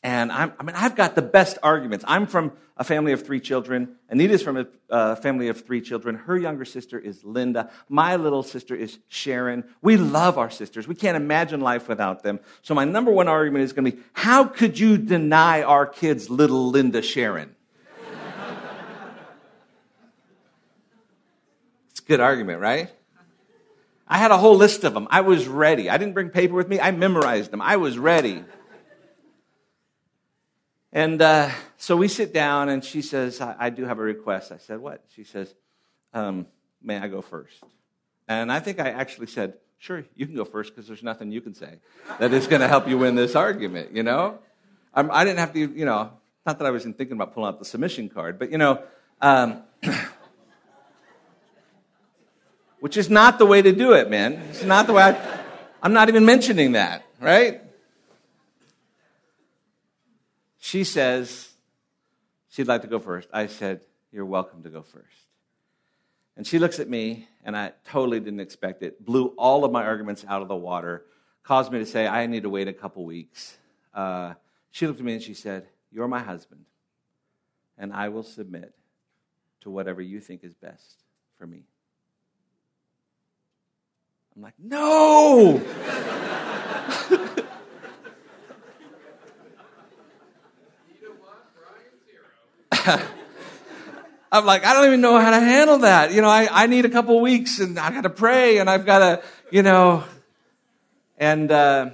[0.05, 2.05] And I'm, i mean, I've got the best arguments.
[2.07, 3.95] I'm from a family of three children.
[4.07, 6.13] Anita's from a uh, family of three children.
[6.15, 7.71] Her younger sister is Linda.
[7.89, 9.63] My little sister is Sharon.
[9.81, 10.87] We love our sisters.
[10.87, 12.39] We can't imagine life without them.
[12.61, 16.29] So my number one argument is going to be, how could you deny our kids
[16.29, 17.55] little Linda Sharon?
[21.89, 22.91] it's a good argument, right?
[24.07, 25.07] I had a whole list of them.
[25.09, 25.89] I was ready.
[25.89, 26.79] I didn't bring paper with me.
[26.79, 27.61] I memorized them.
[27.61, 28.43] I was ready.
[30.91, 34.53] And uh, so we sit down, and she says, I, I, do have a request.
[34.53, 35.03] I said, What?
[35.13, 35.53] She says,
[36.13, 36.47] um,
[36.81, 37.61] May I go first?
[38.27, 41.41] And I think I actually said, Sure, you can go first because there's nothing you
[41.41, 41.79] can say
[42.19, 44.39] that is going to help you win this argument, you know?
[44.93, 46.11] I'm, I did not have to, you know,
[46.45, 48.81] not that I wasn't thinking about pulling out the submission card, but, you know,
[49.21, 49.63] um,
[52.85, 54.33] which is not the way to do it, man.
[54.51, 55.39] It's not the way I,
[55.81, 57.59] I'm not even mentioning that, right?
[60.59, 61.49] She says
[62.51, 63.27] she'd like to go first.
[63.33, 65.25] I said, You're welcome to go first.
[66.37, 69.83] And she looks at me, and I totally didn't expect it, blew all of my
[69.83, 71.05] arguments out of the water,
[71.41, 73.57] caused me to say, I need to wait a couple weeks.
[73.95, 74.35] Uh,
[74.69, 76.65] she looked at me and she said, You're my husband,
[77.79, 78.75] and I will submit
[79.61, 80.97] to whatever you think is best
[81.39, 81.63] for me.
[84.35, 85.61] I'm like, No!
[94.31, 96.11] I'm like, I don't even know how to handle that.
[96.11, 98.85] You know, I, I need a couple weeks and I got to pray and I've
[98.85, 100.03] got to, you know,
[101.17, 101.91] and, uh,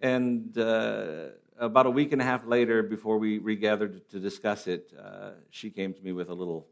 [0.00, 1.26] and, uh,
[1.58, 5.68] about a week and a half later, before we regathered to discuss it, uh, she
[5.68, 6.66] came to me with a little,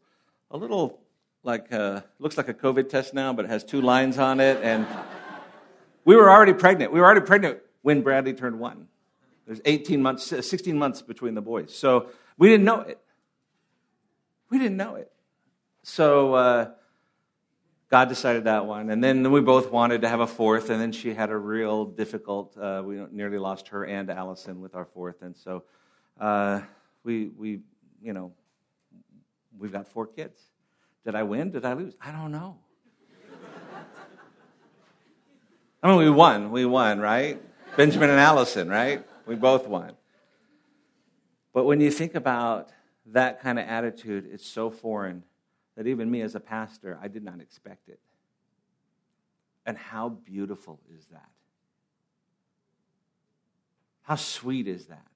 [0.50, 0.98] a little,
[1.42, 4.59] like, uh, looks like a COVID test now, but it has two lines on it.
[4.62, 4.87] And
[6.05, 6.92] we were already pregnant.
[6.92, 8.88] We were already pregnant when Bradley turned one.
[9.46, 11.74] There's 18 months, 16 months between the boys.
[11.74, 12.98] So we didn't know it.
[14.51, 15.11] We didn't know it.
[15.83, 16.70] So uh,
[17.88, 18.90] God decided that one.
[18.90, 21.87] And then we both wanted to have a fourth, and then she had a real
[21.87, 25.22] difficult, uh, we nearly lost her and Allison with our fourth.
[25.22, 25.64] And so
[26.20, 26.61] uh,
[27.05, 27.61] we, we,
[28.03, 28.33] you know,
[29.59, 30.40] we've got four kids.
[31.04, 31.50] Did I win?
[31.50, 31.94] Did I lose?
[32.00, 32.58] I don't know.
[35.82, 36.50] I mean, we won.
[36.50, 37.40] We won, right?
[37.76, 39.04] Benjamin and Allison, right?
[39.26, 39.92] We both won.
[41.52, 42.70] But when you think about
[43.06, 45.22] that kind of attitude, it's so foreign
[45.76, 48.00] that even me as a pastor, I did not expect it.
[49.64, 51.28] And how beautiful is that?
[54.02, 55.06] How sweet is that?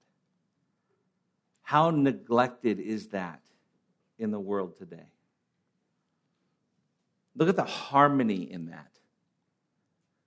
[1.62, 3.40] How neglected is that
[4.18, 5.06] in the world today?
[7.36, 8.90] Look at the harmony in that.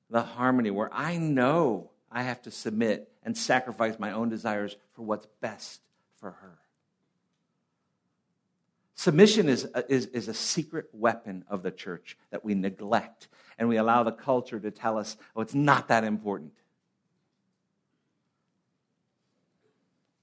[0.10, 5.02] The harmony where I know I have to submit and sacrifice my own desires for
[5.02, 5.82] what's best
[6.18, 6.58] for her.
[8.96, 13.28] Submission is a, is, is a secret weapon of the church that we neglect,
[13.60, 16.54] and we allow the culture to tell us, oh, it's not that important.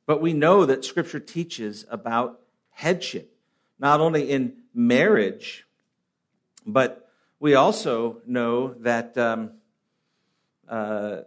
[0.07, 2.41] But we know that Scripture teaches about
[2.71, 3.37] headship,
[3.79, 5.67] not only in marriage,
[6.67, 7.09] but
[7.41, 9.53] we also know that um,
[10.69, 11.23] uh,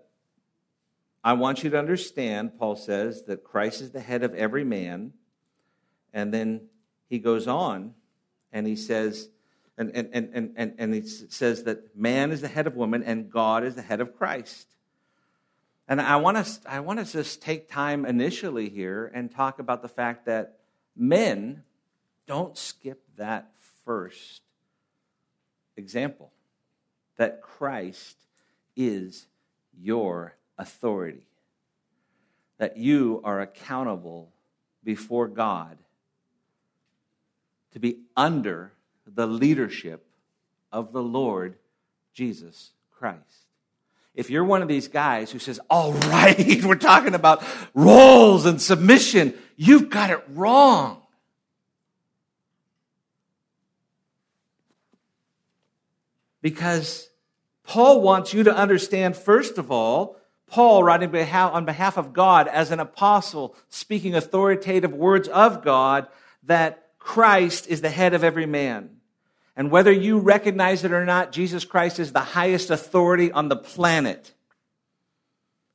[1.24, 5.14] I want you to understand, Paul says, that Christ is the head of every man.
[6.14, 6.68] And then
[7.10, 7.96] he goes on
[8.54, 9.30] and he says,
[9.78, 13.30] and, and, and, and, and he says that man is the head of woman and
[13.30, 14.68] God is the head of Christ.
[15.88, 19.60] And I want us, I want us to just take time initially here and talk
[19.60, 20.60] about the fact that
[20.96, 21.64] men
[22.26, 23.52] don't skip that
[23.84, 24.42] first
[25.78, 26.32] example
[27.18, 28.18] that Christ
[28.76, 29.28] is
[29.80, 31.28] your authority,
[32.58, 34.32] that you are accountable
[34.84, 35.78] before God
[37.72, 38.72] to be under
[39.06, 40.06] the leadership
[40.72, 41.56] of the Lord
[42.14, 43.20] Jesus Christ.
[44.14, 48.62] if you're one of these guys who says, all right, we're talking about roles and
[48.62, 51.02] submission, you've got it wrong.
[56.46, 57.10] Because
[57.64, 62.70] Paul wants you to understand, first of all, Paul, writing on behalf of God as
[62.70, 66.06] an apostle, speaking authoritative words of God,
[66.44, 68.98] that Christ is the head of every man.
[69.56, 73.56] And whether you recognize it or not, Jesus Christ is the highest authority on the
[73.56, 74.32] planet.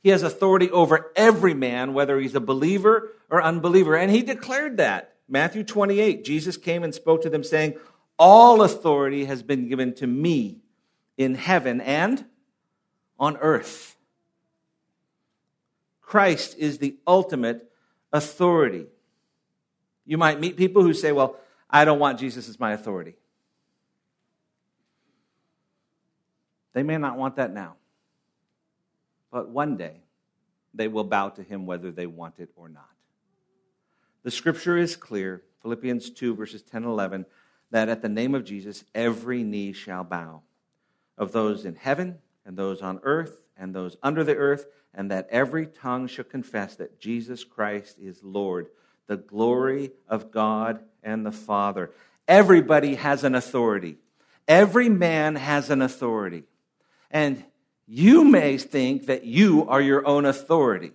[0.04, 3.96] He has authority over every man, whether he's a believer or unbeliever.
[3.96, 5.16] And he declared that.
[5.28, 7.74] Matthew 28, Jesus came and spoke to them, saying,
[8.22, 10.58] All authority has been given to me
[11.16, 12.22] in heaven and
[13.18, 13.96] on earth.
[16.02, 17.72] Christ is the ultimate
[18.12, 18.84] authority.
[20.04, 21.36] You might meet people who say, Well,
[21.70, 23.14] I don't want Jesus as my authority.
[26.74, 27.76] They may not want that now,
[29.32, 30.02] but one day
[30.74, 32.84] they will bow to him whether they want it or not.
[34.24, 37.24] The scripture is clear, Philippians 2, verses 10 and 11,
[37.70, 40.42] that at the name of Jesus every knee shall bow,
[41.16, 45.28] of those in heaven and those on earth and those under the earth, and that
[45.30, 48.68] every tongue shall confess that Jesus Christ is Lord,
[49.06, 51.90] the glory of God and the Father.
[52.26, 53.96] Everybody has an authority.
[54.48, 56.44] Every man has an authority.
[57.10, 57.44] And
[57.86, 60.92] you may think that you are your own authority,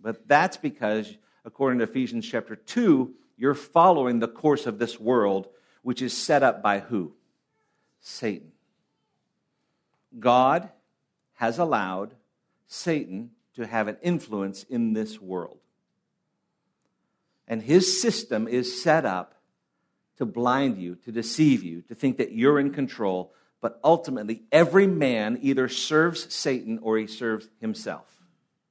[0.00, 1.12] but that's because,
[1.44, 5.48] according to Ephesians chapter 2, you're following the course of this world,
[5.82, 7.12] which is set up by who?
[8.00, 8.52] Satan.
[10.18, 10.68] God
[11.34, 12.14] has allowed
[12.66, 15.58] Satan to have an influence in this world.
[17.46, 19.34] And his system is set up
[20.18, 24.86] to blind you, to deceive you, to think that you're in control, but ultimately, every
[24.86, 28.06] man either serves Satan or he serves himself.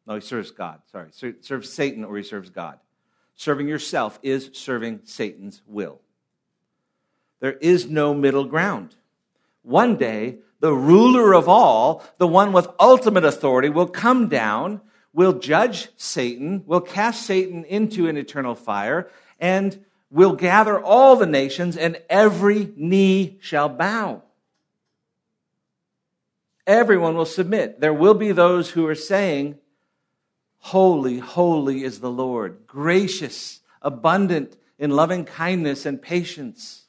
[0.06, 0.82] No, he serves God.
[0.92, 1.10] Sorry.
[1.42, 2.80] Serves Satan or he serves God.
[3.36, 6.00] Serving yourself is serving Satan's will.
[7.42, 8.96] There is no middle ground.
[9.64, 14.80] One day, the ruler of all, the one with ultimate authority, will come down,
[15.12, 21.26] will judge Satan, will cast Satan into an eternal fire, and will gather all the
[21.26, 24.22] nations, and every knee shall bow.
[26.68, 27.82] Everyone will submit.
[27.82, 29.58] There will be those who are saying,
[30.60, 36.81] Holy, holy is the Lord, gracious, abundant in loving kindness and patience.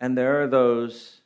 [0.00, 1.20] And there are those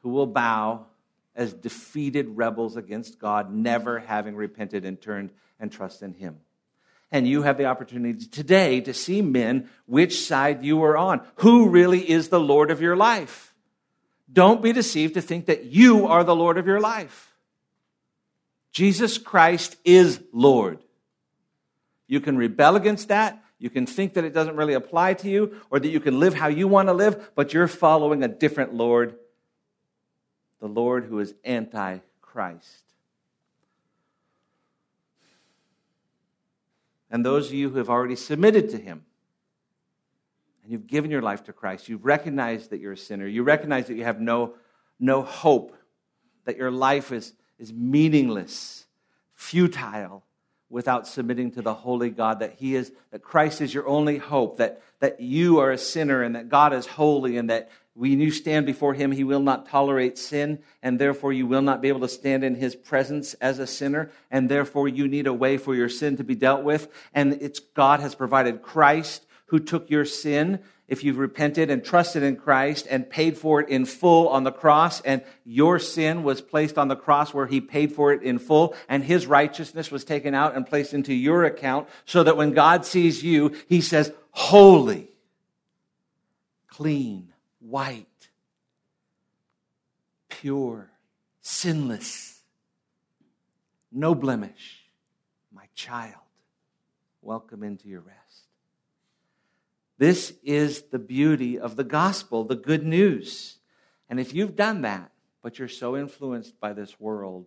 [0.00, 0.86] who will bow
[1.34, 6.38] as defeated rebels against God, never having repented and turned and trust in Him.
[7.10, 11.20] And you have the opportunity today to see men which side you are on.
[11.36, 13.54] Who really is the Lord of your life?
[14.32, 17.34] Don't be deceived to think that you are the Lord of your life.
[18.72, 20.78] Jesus Christ is Lord.
[22.06, 23.41] You can rebel against that.
[23.62, 26.34] You can think that it doesn't really apply to you or that you can live
[26.34, 29.14] how you want to live, but you're following a different Lord,
[30.58, 32.82] the Lord who is anti Christ.
[37.08, 39.04] And those of you who have already submitted to him,
[40.64, 43.86] and you've given your life to Christ, you've recognized that you're a sinner, you recognize
[43.86, 44.54] that you have no,
[44.98, 45.76] no hope,
[46.46, 48.86] that your life is, is meaningless,
[49.34, 50.24] futile,
[50.72, 54.56] without submitting to the holy God, that He is, that Christ is your only hope,
[54.56, 58.30] that, that you are a sinner and that God is holy and that when you
[58.30, 62.00] stand before Him, He will not tolerate sin, and therefore you will not be able
[62.00, 65.74] to stand in His presence as a sinner, and therefore you need a way for
[65.74, 66.90] your sin to be dealt with.
[67.12, 70.60] And it's God has provided Christ who took your sin
[70.92, 74.52] if you've repented and trusted in Christ and paid for it in full on the
[74.52, 78.38] cross, and your sin was placed on the cross where he paid for it in
[78.38, 82.52] full, and his righteousness was taken out and placed into your account, so that when
[82.52, 85.08] God sees you, he says, Holy,
[86.68, 88.28] clean, white,
[90.28, 90.90] pure,
[91.40, 92.38] sinless,
[93.90, 94.84] no blemish,
[95.54, 96.20] my child,
[97.22, 98.41] welcome into your rest.
[100.02, 103.58] This is the beauty of the gospel, the good news.
[104.10, 105.12] And if you've done that,
[105.44, 107.46] but you're so influenced by this world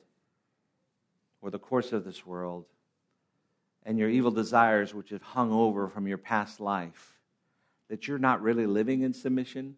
[1.41, 2.63] or the course of this world
[3.83, 7.19] and your evil desires which have hung over from your past life,
[7.89, 9.75] that you're not really living in submission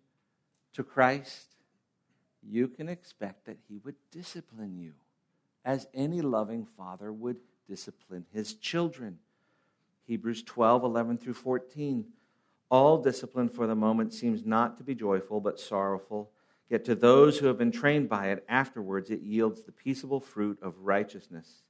[0.73, 1.55] to Christ,
[2.47, 4.93] you can expect that He would discipline you
[5.65, 9.17] as any loving father would discipline his children.
[10.05, 12.05] Hebrews 12, 11 through 14.
[12.69, 16.31] All discipline for the moment seems not to be joyful, but sorrowful.
[16.69, 20.59] Yet to those who have been trained by it, afterwards it yields the peaceable fruit
[20.61, 21.63] of righteousness.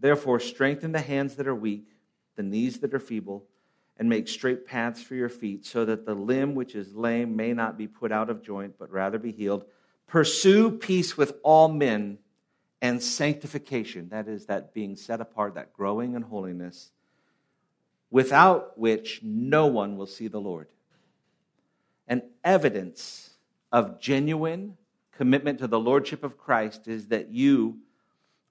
[0.00, 1.88] Therefore, strengthen the hands that are weak,
[2.36, 3.46] the knees that are feeble,
[3.96, 7.52] and make straight paths for your feet, so that the limb which is lame may
[7.52, 9.64] not be put out of joint, but rather be healed.
[10.06, 12.18] Pursue peace with all men
[12.82, 16.90] and sanctification, that is, that being set apart, that growing in holiness,
[18.14, 20.68] without which no one will see the Lord.
[22.06, 23.30] An evidence
[23.72, 24.76] of genuine
[25.10, 27.78] commitment to the Lordship of Christ is that you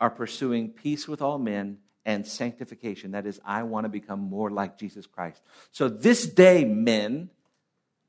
[0.01, 3.11] are pursuing peace with all men and sanctification.
[3.11, 5.41] That is, I want to become more like Jesus Christ.
[5.71, 7.29] So, this day, men,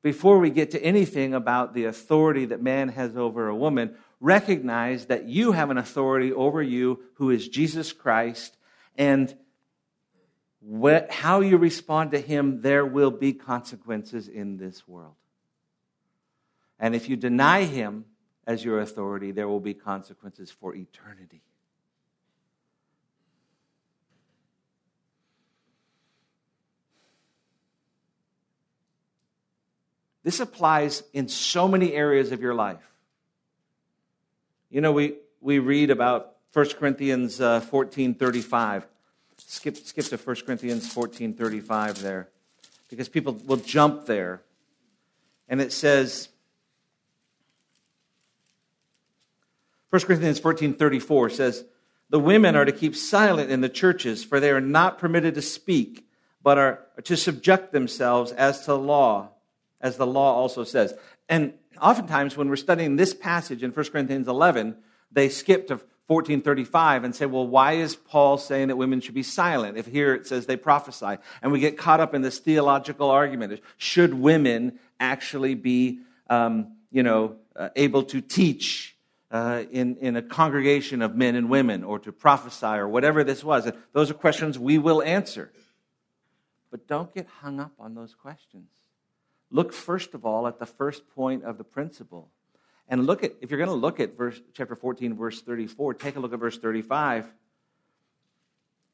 [0.02, 5.06] before we get to anything about the authority that man has over a woman, recognize
[5.06, 8.56] that you have an authority over you who is Jesus Christ.
[8.98, 9.36] And
[10.66, 15.14] what, how you respond to him, there will be consequences in this world.
[16.78, 18.06] And if you deny him
[18.46, 21.42] as your authority, there will be consequences for eternity.
[30.22, 32.80] This applies in so many areas of your life.
[34.70, 38.86] You know, we, we read about 1 Corinthians uh, 14 35.
[39.46, 42.28] Skip, skip to 1 Corinthians 14 35 there,
[42.88, 44.42] because people will jump there.
[45.48, 46.28] And it says,
[49.90, 51.64] 1 Corinthians 14 34 says,
[52.10, 55.42] The women are to keep silent in the churches, for they are not permitted to
[55.42, 56.08] speak,
[56.42, 59.30] but are to subject themselves as to law,
[59.80, 60.94] as the law also says.
[61.28, 64.76] And oftentimes, when we're studying this passage in 1 Corinthians 11,
[65.12, 69.22] they skip to 1435 and say, well, why is Paul saying that women should be
[69.22, 71.16] silent if here it says they prophesy?
[71.40, 73.60] And we get caught up in this theological argument.
[73.78, 78.96] Should women actually be, um, you know, uh, able to teach
[79.30, 83.42] uh, in, in a congregation of men and women or to prophesy or whatever this
[83.42, 83.66] was.
[83.66, 85.52] And Those are questions we will answer.
[86.70, 88.68] But don't get hung up on those questions.
[89.50, 92.28] Look, first of all, at the first point of the principle.
[92.88, 96.16] And look at, if you're going to look at verse, chapter 14, verse 34, take
[96.16, 97.32] a look at verse 35.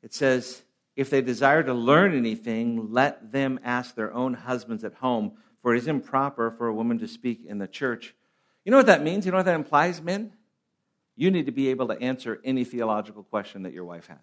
[0.03, 0.63] It says,
[0.97, 5.33] If they desire to learn anything, let them ask their own husbands at home,
[5.63, 8.15] for it is improper for a woman to speak in the church.
[8.65, 9.27] You know what that means?
[9.27, 10.33] You know what that implies, men?
[11.17, 14.19] You need to be able to answer any theological question that your wife has.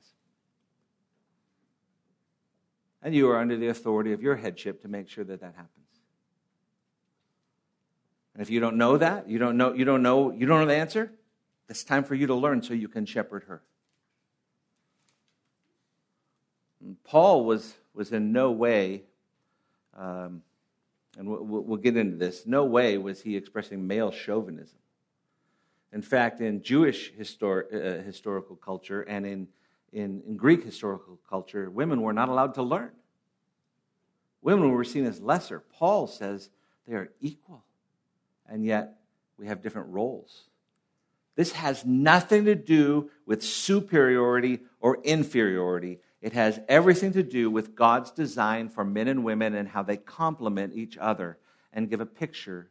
[3.01, 5.86] And you are under the authority of your headship to make sure that that happens.
[8.37, 10.67] And if you don't know that, you don't know, you don't know, you don't know
[10.67, 11.11] the answer,
[11.67, 13.63] it's time for you to learn so you can shepherd her.
[16.79, 19.01] And Paul was, was in no way
[19.97, 20.43] um,
[21.17, 22.45] and we'll, we'll get into this.
[22.45, 24.77] No way was he expressing male chauvinism.
[25.91, 29.47] In fact, in Jewish histor- uh, historical culture and in,
[29.91, 32.91] in, in Greek historical culture, women were not allowed to learn.
[34.41, 35.59] Women were seen as lesser.
[35.59, 36.49] Paul says
[36.87, 37.63] they are equal,
[38.49, 38.97] and yet
[39.37, 40.43] we have different roles.
[41.35, 45.99] This has nothing to do with superiority or inferiority.
[46.21, 49.97] It has everything to do with God's design for men and women and how they
[49.97, 51.37] complement each other
[51.71, 52.69] and give a picture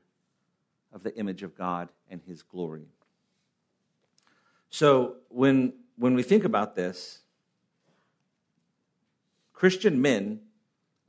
[0.93, 2.87] of the image of God and His glory.
[4.71, 7.21] So, when, when we think about this,
[9.53, 10.41] Christian men,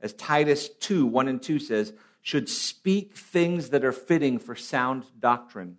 [0.00, 1.92] as Titus 2 1 and 2 says,
[2.22, 5.78] should speak things that are fitting for sound doctrine.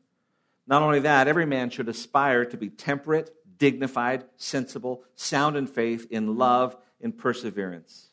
[0.68, 6.08] Not only that, every man should aspire to be temperate dignified, sensible, sound in faith,
[6.10, 8.08] in love, in perseverance.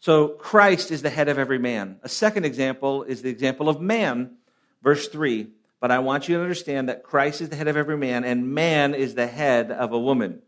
[0.00, 1.98] So Christ is the head of every man.
[2.02, 4.36] A second example is the example of man,
[4.82, 5.48] verse 3.
[5.80, 8.54] But I want you to understand that Christ is the head of every man, and
[8.54, 10.42] man is the head of a woman.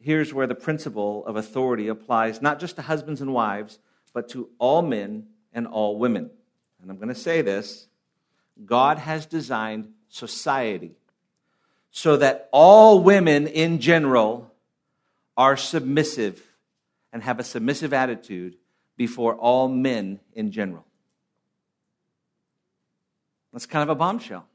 [0.00, 3.78] Here's where the principle of authority applies not just to husbands and wives,
[4.12, 6.30] but to all men and all women.
[6.80, 7.88] And I'm going to say this
[8.64, 10.92] God has designed society
[11.90, 14.52] so that all women in general
[15.36, 16.42] are submissive
[17.12, 18.56] and have a submissive attitude
[18.96, 20.84] before all men in general.
[23.52, 24.46] That's kind of a bombshell.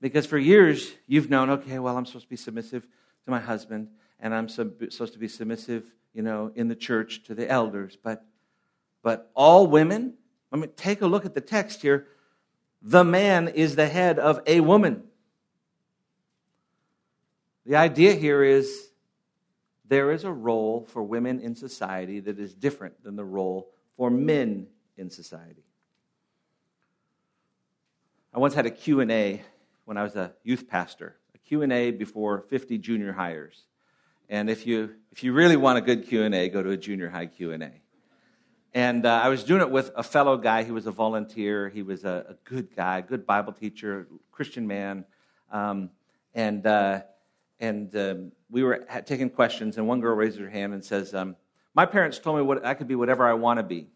[0.00, 2.86] Because for years, you've known, okay, well, I'm supposed to be submissive
[3.26, 7.22] to my husband, and I'm sub- supposed to be submissive, you know, in the church
[7.24, 7.98] to the elders.
[8.02, 8.24] But,
[9.02, 10.14] but all women,
[10.50, 12.06] I mean, take a look at the text here
[12.82, 15.02] the man is the head of a woman.
[17.64, 18.90] The idea here is
[19.88, 24.08] there is a role for women in society that is different than the role for
[24.08, 25.64] men in society.
[28.32, 29.42] I once had a Q&A
[29.84, 31.16] when I was a youth pastor,
[31.46, 33.62] Q&A before 50 junior hires.
[34.28, 37.26] And if you, if you really want a good Q&A, go to a junior high
[37.26, 37.80] Q&A.
[38.74, 40.64] And uh, I was doing it with a fellow guy.
[40.64, 41.68] He was a volunteer.
[41.68, 45.04] He was a, a good guy, good Bible teacher, Christian man.
[45.50, 45.90] Um,
[46.34, 47.00] and uh,
[47.58, 51.36] and um, we were taking questions, and one girl raises her hand and says, um,
[51.72, 53.88] "My parents told me what I could be whatever I want to be,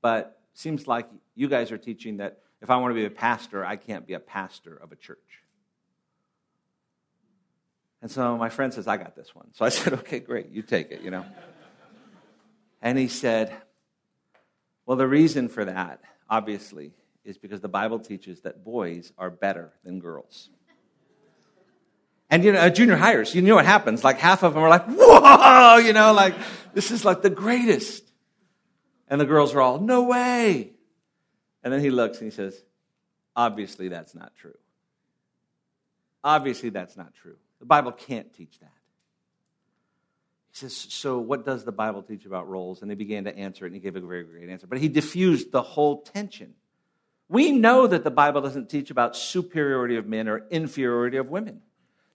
[0.00, 3.66] but seems like you guys are teaching that if I want to be a pastor,
[3.66, 5.41] I can't be a pastor of a church."
[8.02, 10.62] And so my friend says, "I got this one." So I said, "Okay, great, you
[10.62, 11.24] take it," you know.
[12.82, 13.56] and he said,
[14.84, 16.92] "Well, the reason for that, obviously,
[17.24, 20.50] is because the Bible teaches that boys are better than girls."
[22.32, 24.02] And, you know, junior hires, you know what happens.
[24.02, 26.34] Like half of them are like, whoa, you know, like,
[26.72, 28.10] this is like the greatest.
[29.06, 30.70] And the girls are all, no way.
[31.62, 32.58] And then he looks and he says,
[33.36, 34.56] obviously that's not true.
[36.24, 37.36] Obviously that's not true.
[37.62, 38.72] The Bible can't teach that.
[40.50, 42.82] He says, So, what does the Bible teach about roles?
[42.82, 44.66] And they began to answer it, and he gave a very great answer.
[44.66, 46.54] But he diffused the whole tension.
[47.28, 51.62] We know that the Bible doesn't teach about superiority of men or inferiority of women.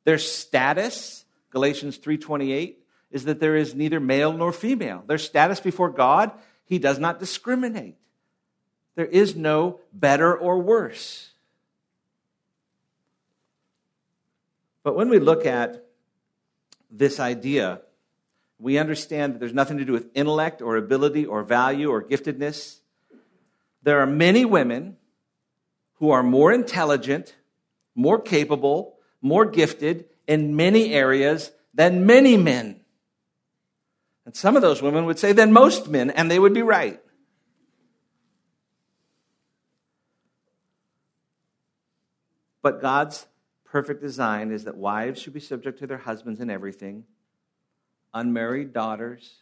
[0.03, 5.05] Their status, Galatians 3:28, is that there is neither male nor female.
[5.07, 6.33] Their status before God,
[6.65, 7.95] he does not discriminate.
[8.95, 11.31] There is no better or worse.
[14.87, 15.83] But when we look at
[16.89, 17.81] this idea,
[18.57, 22.79] we understand that there's nothing to do with intellect or ability or value or giftedness.
[23.83, 24.95] There are many women
[25.95, 27.35] who are more intelligent,
[27.95, 32.79] more capable, more gifted in many areas than many men.
[34.25, 37.01] And some of those women would say than most men, and they would be right.
[42.61, 43.27] But God's
[43.71, 47.05] perfect design is that wives should be subject to their husbands in everything.
[48.13, 49.35] Unmarried daughters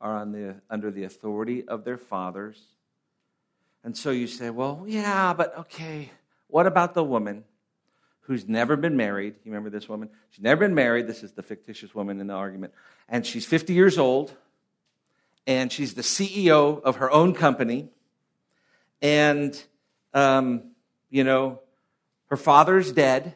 [0.00, 2.60] are on the, under the authority of their fathers.
[3.84, 6.10] And so you say, well, yeah, but okay,
[6.48, 7.44] what about the woman?
[8.28, 9.34] who's never been married.
[9.42, 10.10] You remember this woman?
[10.30, 11.06] She's never been married.
[11.06, 12.74] This is the fictitious woman in the argument.
[13.08, 14.36] And she's 50 years old,
[15.46, 17.88] and she's the CEO of her own company.
[19.00, 19.60] And,
[20.12, 20.72] um,
[21.08, 21.60] you know,
[22.26, 23.34] her father's dead,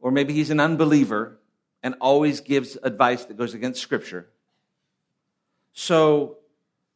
[0.00, 1.38] or maybe he's an unbeliever
[1.82, 4.28] and always gives advice that goes against Scripture.
[5.72, 6.38] So,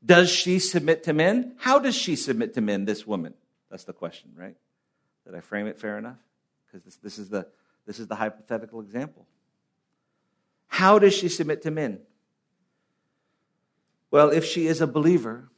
[0.04, 1.54] does she submit to men?
[1.58, 3.34] How does she submit to men, this woman?
[3.70, 4.56] That's the question, right?
[5.24, 6.18] Did I frame it fair enough?
[6.66, 7.46] Because this, this, is the,
[7.86, 9.26] this is the hypothetical example.
[10.66, 12.00] How does she submit to men?
[14.10, 15.48] Well, if she is a believer,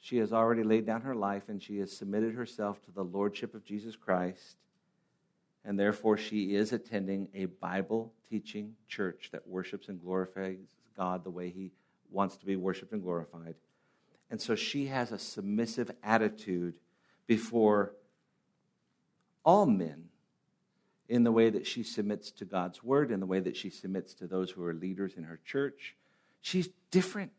[0.00, 3.54] she has already laid down her life and she has submitted herself to the lordship
[3.54, 4.56] of Jesus Christ.
[5.68, 10.56] And therefore, she is attending a Bible teaching church that worships and glorifies
[10.96, 11.72] God the way He
[12.10, 13.54] wants to be worshiped and glorified.
[14.30, 16.78] And so she has a submissive attitude
[17.26, 17.92] before
[19.44, 20.04] all men
[21.06, 24.14] in the way that she submits to God's word, in the way that she submits
[24.14, 25.94] to those who are leaders in her church.
[26.40, 27.32] She's different.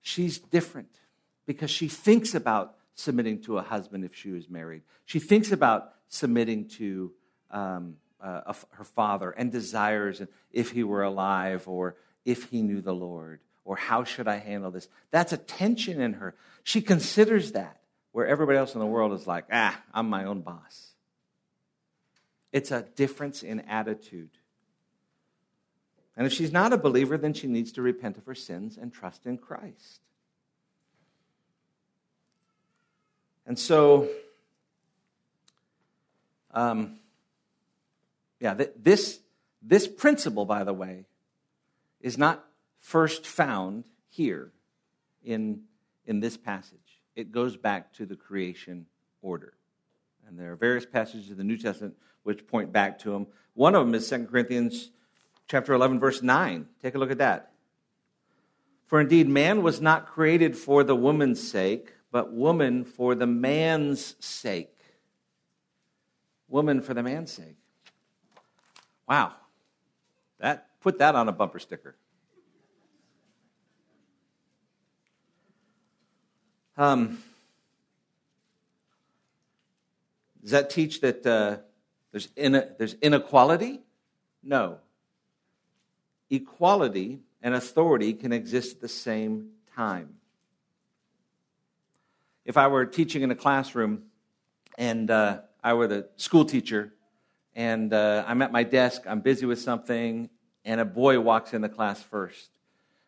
[0.00, 0.96] She's different
[1.44, 4.80] because she thinks about submitting to a husband if she was married.
[5.04, 7.12] She thinks about submitting to
[7.50, 12.94] um, uh, her father and desires if he were alive or if he knew the
[12.94, 14.88] Lord or how should I handle this.
[15.10, 16.34] That's a tension in her.
[16.64, 17.80] She considers that
[18.12, 20.94] where everybody else in the world is like, ah, I'm my own boss.
[22.52, 24.30] It's a difference in attitude.
[26.16, 28.92] And if she's not a believer, then she needs to repent of her sins and
[28.92, 30.00] trust in Christ.
[33.46, 34.08] And so,
[36.58, 36.98] um,
[38.40, 39.20] yeah, th- this,
[39.62, 41.06] this principle, by the way,
[42.00, 42.44] is not
[42.80, 44.52] first found here
[45.22, 45.62] in,
[46.06, 46.88] in this passage
[47.18, 48.86] it goes back to the creation
[49.22, 49.52] order.
[50.28, 53.26] And there are various passages in the New Testament which point back to them.
[53.54, 54.92] One of them is 2 Corinthians
[55.48, 56.66] chapter 11 verse 9.
[56.80, 57.50] Take a look at that.
[58.86, 64.14] For indeed man was not created for the woman's sake, but woman for the man's
[64.20, 64.77] sake.
[66.48, 67.56] Woman for the man's sake.
[69.08, 69.32] Wow.
[70.40, 71.96] That put that on a bumper sticker.
[76.76, 77.18] Um,
[80.40, 81.56] does that teach that uh,
[82.12, 83.80] there's, in, there's inequality?
[84.42, 84.78] No.
[86.30, 90.14] Equality and authority can exist at the same time.
[92.44, 94.04] If I were teaching in a classroom
[94.78, 96.92] and uh, I were the school teacher
[97.58, 100.30] and uh, I'm at my desk, I'm busy with something,
[100.64, 102.50] and a boy walks in the class first.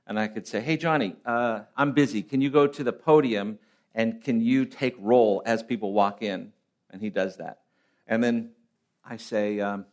[0.09, 2.21] And I could say, Hey, Johnny, uh, I'm busy.
[2.21, 3.61] Can you go to the podium
[3.95, 6.53] and can you take roll as people walk in?
[6.91, 7.61] And he does that.
[8.09, 8.51] And then
[9.05, 9.85] I say, um,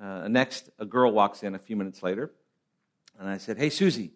[0.00, 2.32] uh, Next, a girl walks in a few minutes later.
[3.18, 4.12] And I said, Hey, Susie,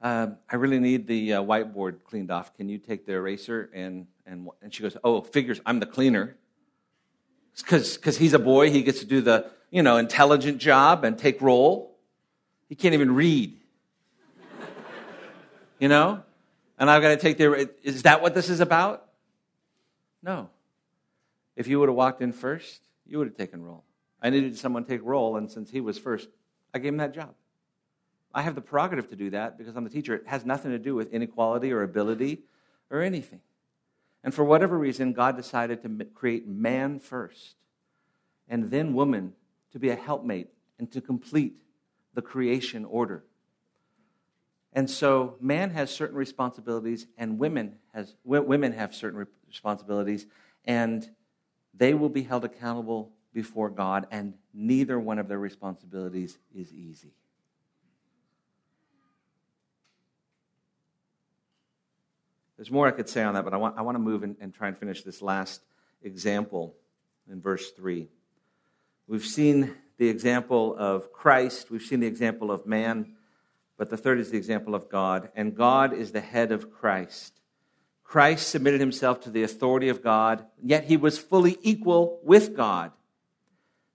[0.00, 2.54] uh, I really need the uh, whiteboard cleaned off.
[2.56, 3.70] Can you take the eraser?
[3.74, 6.38] And, and, and she goes, Oh, figures, I'm the cleaner
[7.56, 11.40] because he's a boy, he gets to do the, you know, intelligent job and take
[11.40, 11.96] roll.
[12.68, 13.58] He can't even read.
[15.78, 16.22] you know?
[16.78, 19.06] And I've got to take the, is that what this is about?
[20.22, 20.48] No.
[21.56, 23.84] If you would have walked in first, you would have taken roll.
[24.22, 26.28] I needed someone to take roll, and since he was first,
[26.72, 27.34] I gave him that job.
[28.34, 30.14] I have the prerogative to do that because I'm the teacher.
[30.14, 32.40] It has nothing to do with inequality or ability
[32.90, 33.40] or anything.
[34.24, 37.56] And for whatever reason, God decided to create man first
[38.48, 39.32] and then woman
[39.72, 40.48] to be a helpmate
[40.78, 41.54] and to complete
[42.14, 43.24] the creation order.
[44.72, 50.26] And so man has certain responsibilities and women, has, women have certain responsibilities,
[50.64, 51.08] and
[51.74, 57.12] they will be held accountable before God, and neither one of their responsibilities is easy.
[62.62, 64.36] There's more I could say on that, but I want, I want to move and,
[64.40, 65.62] and try and finish this last
[66.00, 66.76] example
[67.28, 68.06] in verse 3.
[69.08, 73.16] We've seen the example of Christ, we've seen the example of man,
[73.76, 77.40] but the third is the example of God, and God is the head of Christ.
[78.04, 82.92] Christ submitted himself to the authority of God, yet he was fully equal with God.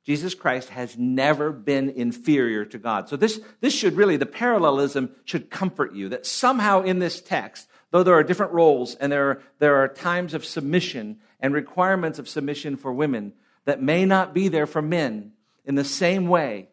[0.03, 3.07] Jesus Christ has never been inferior to God.
[3.07, 7.69] So this, this should really, the parallelism should comfort you that somehow in this text,
[7.91, 12.19] Though there are different roles and there are, there are times of submission and requirements
[12.19, 13.33] of submission for women
[13.65, 15.33] that may not be there for men,
[15.65, 16.69] in the same way,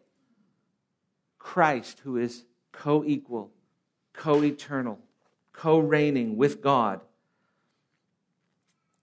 [1.37, 3.51] Christ, who is co equal,
[4.13, 4.99] co eternal,
[5.51, 7.01] co reigning with God,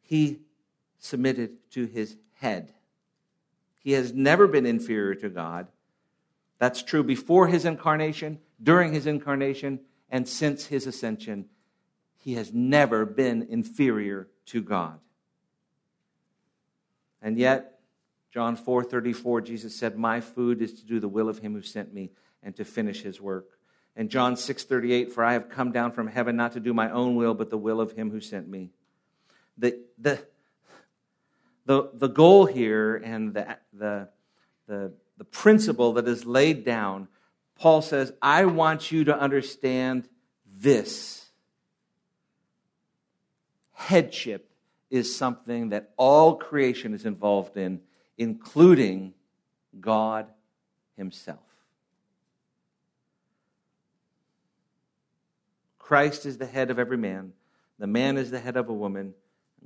[0.00, 0.40] he
[0.98, 2.72] submitted to his head.
[3.78, 5.68] He has never been inferior to God.
[6.58, 11.46] That's true before his incarnation, during his incarnation, and since his ascension
[12.22, 14.98] he has never been inferior to God.
[17.20, 17.80] And yet,
[18.32, 21.92] John 4:34 Jesus said, "My food is to do the will of him who sent
[21.92, 22.10] me
[22.42, 23.58] and to finish his work."
[23.94, 27.16] And John 6:38, "For I have come down from heaven not to do my own
[27.16, 28.70] will, but the will of him who sent me."
[29.58, 30.24] The the
[31.66, 34.08] the, the goal here and the, the,
[34.66, 37.08] the, the principle that is laid down,
[37.56, 40.08] Paul says, I want you to understand
[40.44, 41.21] this
[43.82, 44.48] headship
[44.90, 47.80] is something that all creation is involved in,
[48.16, 49.14] including
[49.80, 50.26] God
[50.96, 51.40] Himself.
[55.78, 57.32] Christ is the head of every man,
[57.78, 59.14] the man is the head of a woman,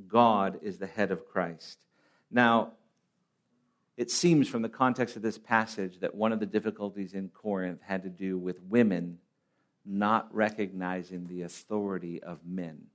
[0.09, 1.79] God is the head of Christ.
[2.31, 2.73] Now,
[3.97, 7.81] it seems from the context of this passage that one of the difficulties in Corinth
[7.83, 9.19] had to do with women
[9.85, 12.87] not recognizing the authority of men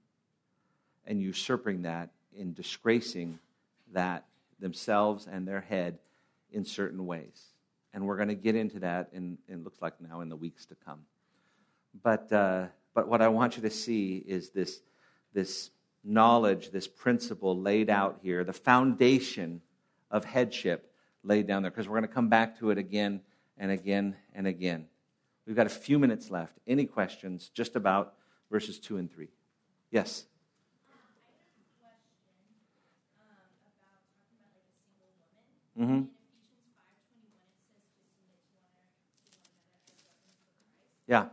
[1.06, 3.40] and usurping that in disgracing
[3.94, 4.26] that
[4.60, 6.00] themselves and their head
[6.52, 7.48] in certain ways.
[7.94, 10.66] And we're going to get into that in, it looks like now in the weeks
[10.68, 11.02] to come.
[12.04, 14.82] But, uh, but what I want you to see is this,
[15.34, 15.72] this
[16.04, 19.62] knowledge, this principle laid out here, the foundation
[20.10, 20.92] of headship
[21.24, 23.22] laid down there, because we're going to come back to it again
[23.58, 24.86] and again and again.
[25.46, 26.58] We've got a few minutes left.
[26.66, 28.14] Any questions just about
[28.50, 29.28] verses 2 and 3?
[29.92, 30.26] Yes?
[35.82, 36.02] Mm-hmm.
[41.08, 41.26] Yeah.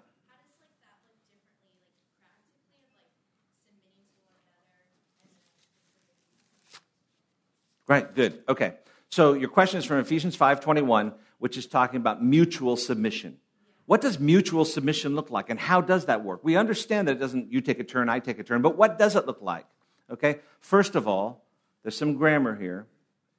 [7.87, 8.43] Right, good.
[8.49, 8.75] Okay.
[9.11, 13.37] So your question is from Ephesians 5:21, which is talking about mutual submission.
[13.85, 16.41] What does mutual submission look like and how does that work?
[16.43, 18.99] We understand that it doesn't you take a turn, I take a turn, but what
[18.99, 19.67] does it look like?
[20.11, 20.41] Okay?
[20.61, 21.45] First of all,
[21.83, 22.87] there's some grammar here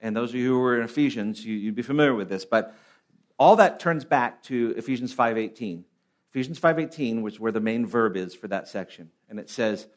[0.01, 2.45] and those of you who were in Ephesians, you, would be familiar with this.
[2.45, 2.75] But
[3.37, 5.83] all that turns back to Ephesians 5.18.
[6.31, 9.09] Ephesians 5.18, which where the main verb is for that section.
[9.29, 9.87] And it says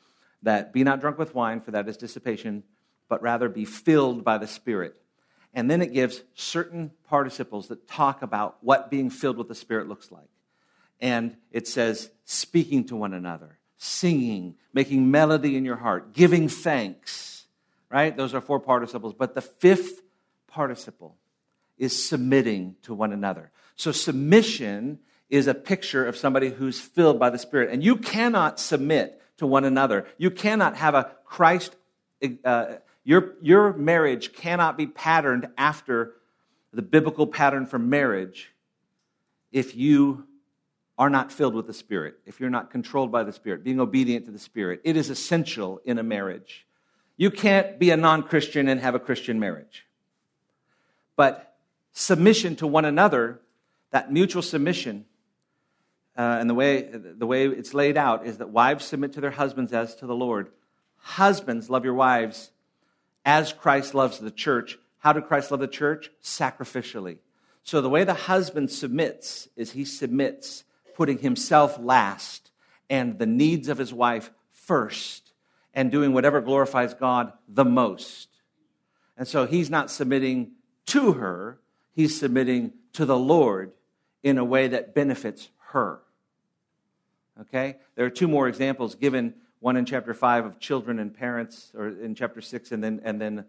[0.42, 2.62] that, be not drunk with wine, for that is dissipation,
[3.08, 4.96] but rather be filled by the Spirit.
[5.54, 9.88] And then it gives certain participles that talk about what being filled with the Spirit
[9.88, 10.28] looks like.
[11.00, 17.31] And it says, speaking to one another, singing, making melody in your heart, giving thanks,
[17.92, 18.16] right?
[18.16, 19.14] Those are four participles.
[19.16, 20.02] But the fifth
[20.48, 21.16] participle
[21.76, 23.50] is submitting to one another.
[23.76, 27.70] So submission is a picture of somebody who's filled by the Spirit.
[27.70, 30.06] And you cannot submit to one another.
[30.18, 31.76] You cannot have a Christ,
[32.44, 32.74] uh,
[33.04, 36.14] your, your marriage cannot be patterned after
[36.72, 38.52] the biblical pattern for marriage
[39.50, 40.26] if you
[40.98, 44.26] are not filled with the Spirit, if you're not controlled by the Spirit, being obedient
[44.26, 44.80] to the Spirit.
[44.84, 46.66] It is essential in a marriage.
[47.16, 49.86] You can't be a non Christian and have a Christian marriage.
[51.16, 51.56] But
[51.92, 53.40] submission to one another,
[53.90, 55.04] that mutual submission,
[56.16, 59.30] uh, and the way, the way it's laid out is that wives submit to their
[59.30, 60.50] husbands as to the Lord.
[60.98, 62.50] Husbands, love your wives
[63.24, 64.78] as Christ loves the church.
[64.98, 66.10] How did Christ love the church?
[66.22, 67.18] Sacrificially.
[67.62, 72.50] So the way the husband submits is he submits putting himself last
[72.90, 75.31] and the needs of his wife first
[75.74, 78.28] and doing whatever glorifies God the most.
[79.16, 80.52] And so he's not submitting
[80.86, 81.58] to her,
[81.94, 83.72] he's submitting to the Lord
[84.22, 86.00] in a way that benefits her.
[87.40, 87.76] Okay?
[87.94, 91.88] There are two more examples given one in chapter 5 of children and parents, or
[91.88, 93.44] in chapter 6, and then, and then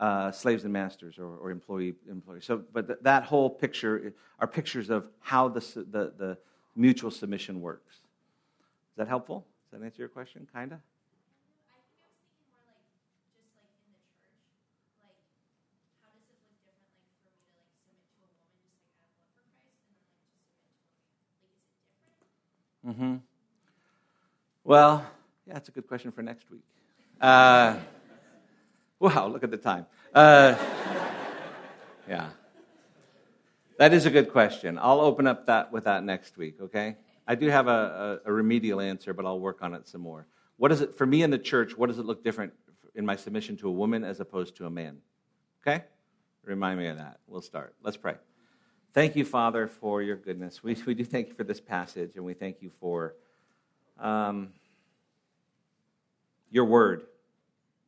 [0.00, 2.44] uh, slaves and masters or, or employee employees.
[2.44, 6.38] So, but th- that whole picture are pictures of how the, the, the
[6.74, 7.96] mutual submission works.
[7.96, 9.46] Is that helpful?
[9.70, 10.48] Does that answer your question?
[10.52, 10.78] Kind of?
[22.88, 23.16] Mm-hmm.
[24.64, 25.06] Well,
[25.46, 26.62] yeah, that's a good question for next week.
[27.20, 27.76] Uh,
[28.98, 29.84] wow, look at the time.
[30.14, 30.54] Uh,
[32.08, 32.30] yeah.
[33.78, 34.78] That is a good question.
[34.80, 36.96] I'll open up that with that next week, okay?
[37.26, 40.26] I do have a, a, a remedial answer, but I'll work on it some more.
[40.56, 42.54] What is it, for me in the church, what does it look different
[42.94, 44.98] in my submission to a woman as opposed to a man?
[45.62, 45.84] Okay?
[46.42, 47.20] Remind me of that.
[47.26, 47.74] We'll start.
[47.82, 48.14] Let's pray.
[48.98, 50.64] Thank you, Father, for your goodness.
[50.64, 53.14] We, we do thank you for this passage, and we thank you for
[53.96, 54.48] um,
[56.50, 57.02] your word.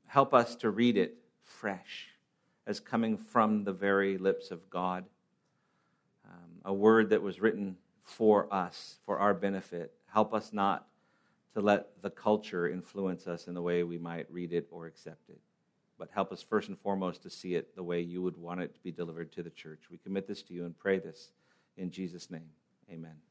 [0.07, 2.11] Help us to read it fresh,
[2.65, 5.05] as coming from the very lips of God.
[6.25, 9.93] Um, a word that was written for us, for our benefit.
[10.13, 10.87] Help us not
[11.55, 15.29] to let the culture influence us in the way we might read it or accept
[15.29, 15.41] it
[16.01, 18.75] but help us first and foremost to see it the way you would want it
[18.75, 19.83] to be delivered to the church.
[19.91, 21.31] We commit this to you and pray this
[21.77, 22.49] in Jesus' name.
[22.91, 23.30] Amen.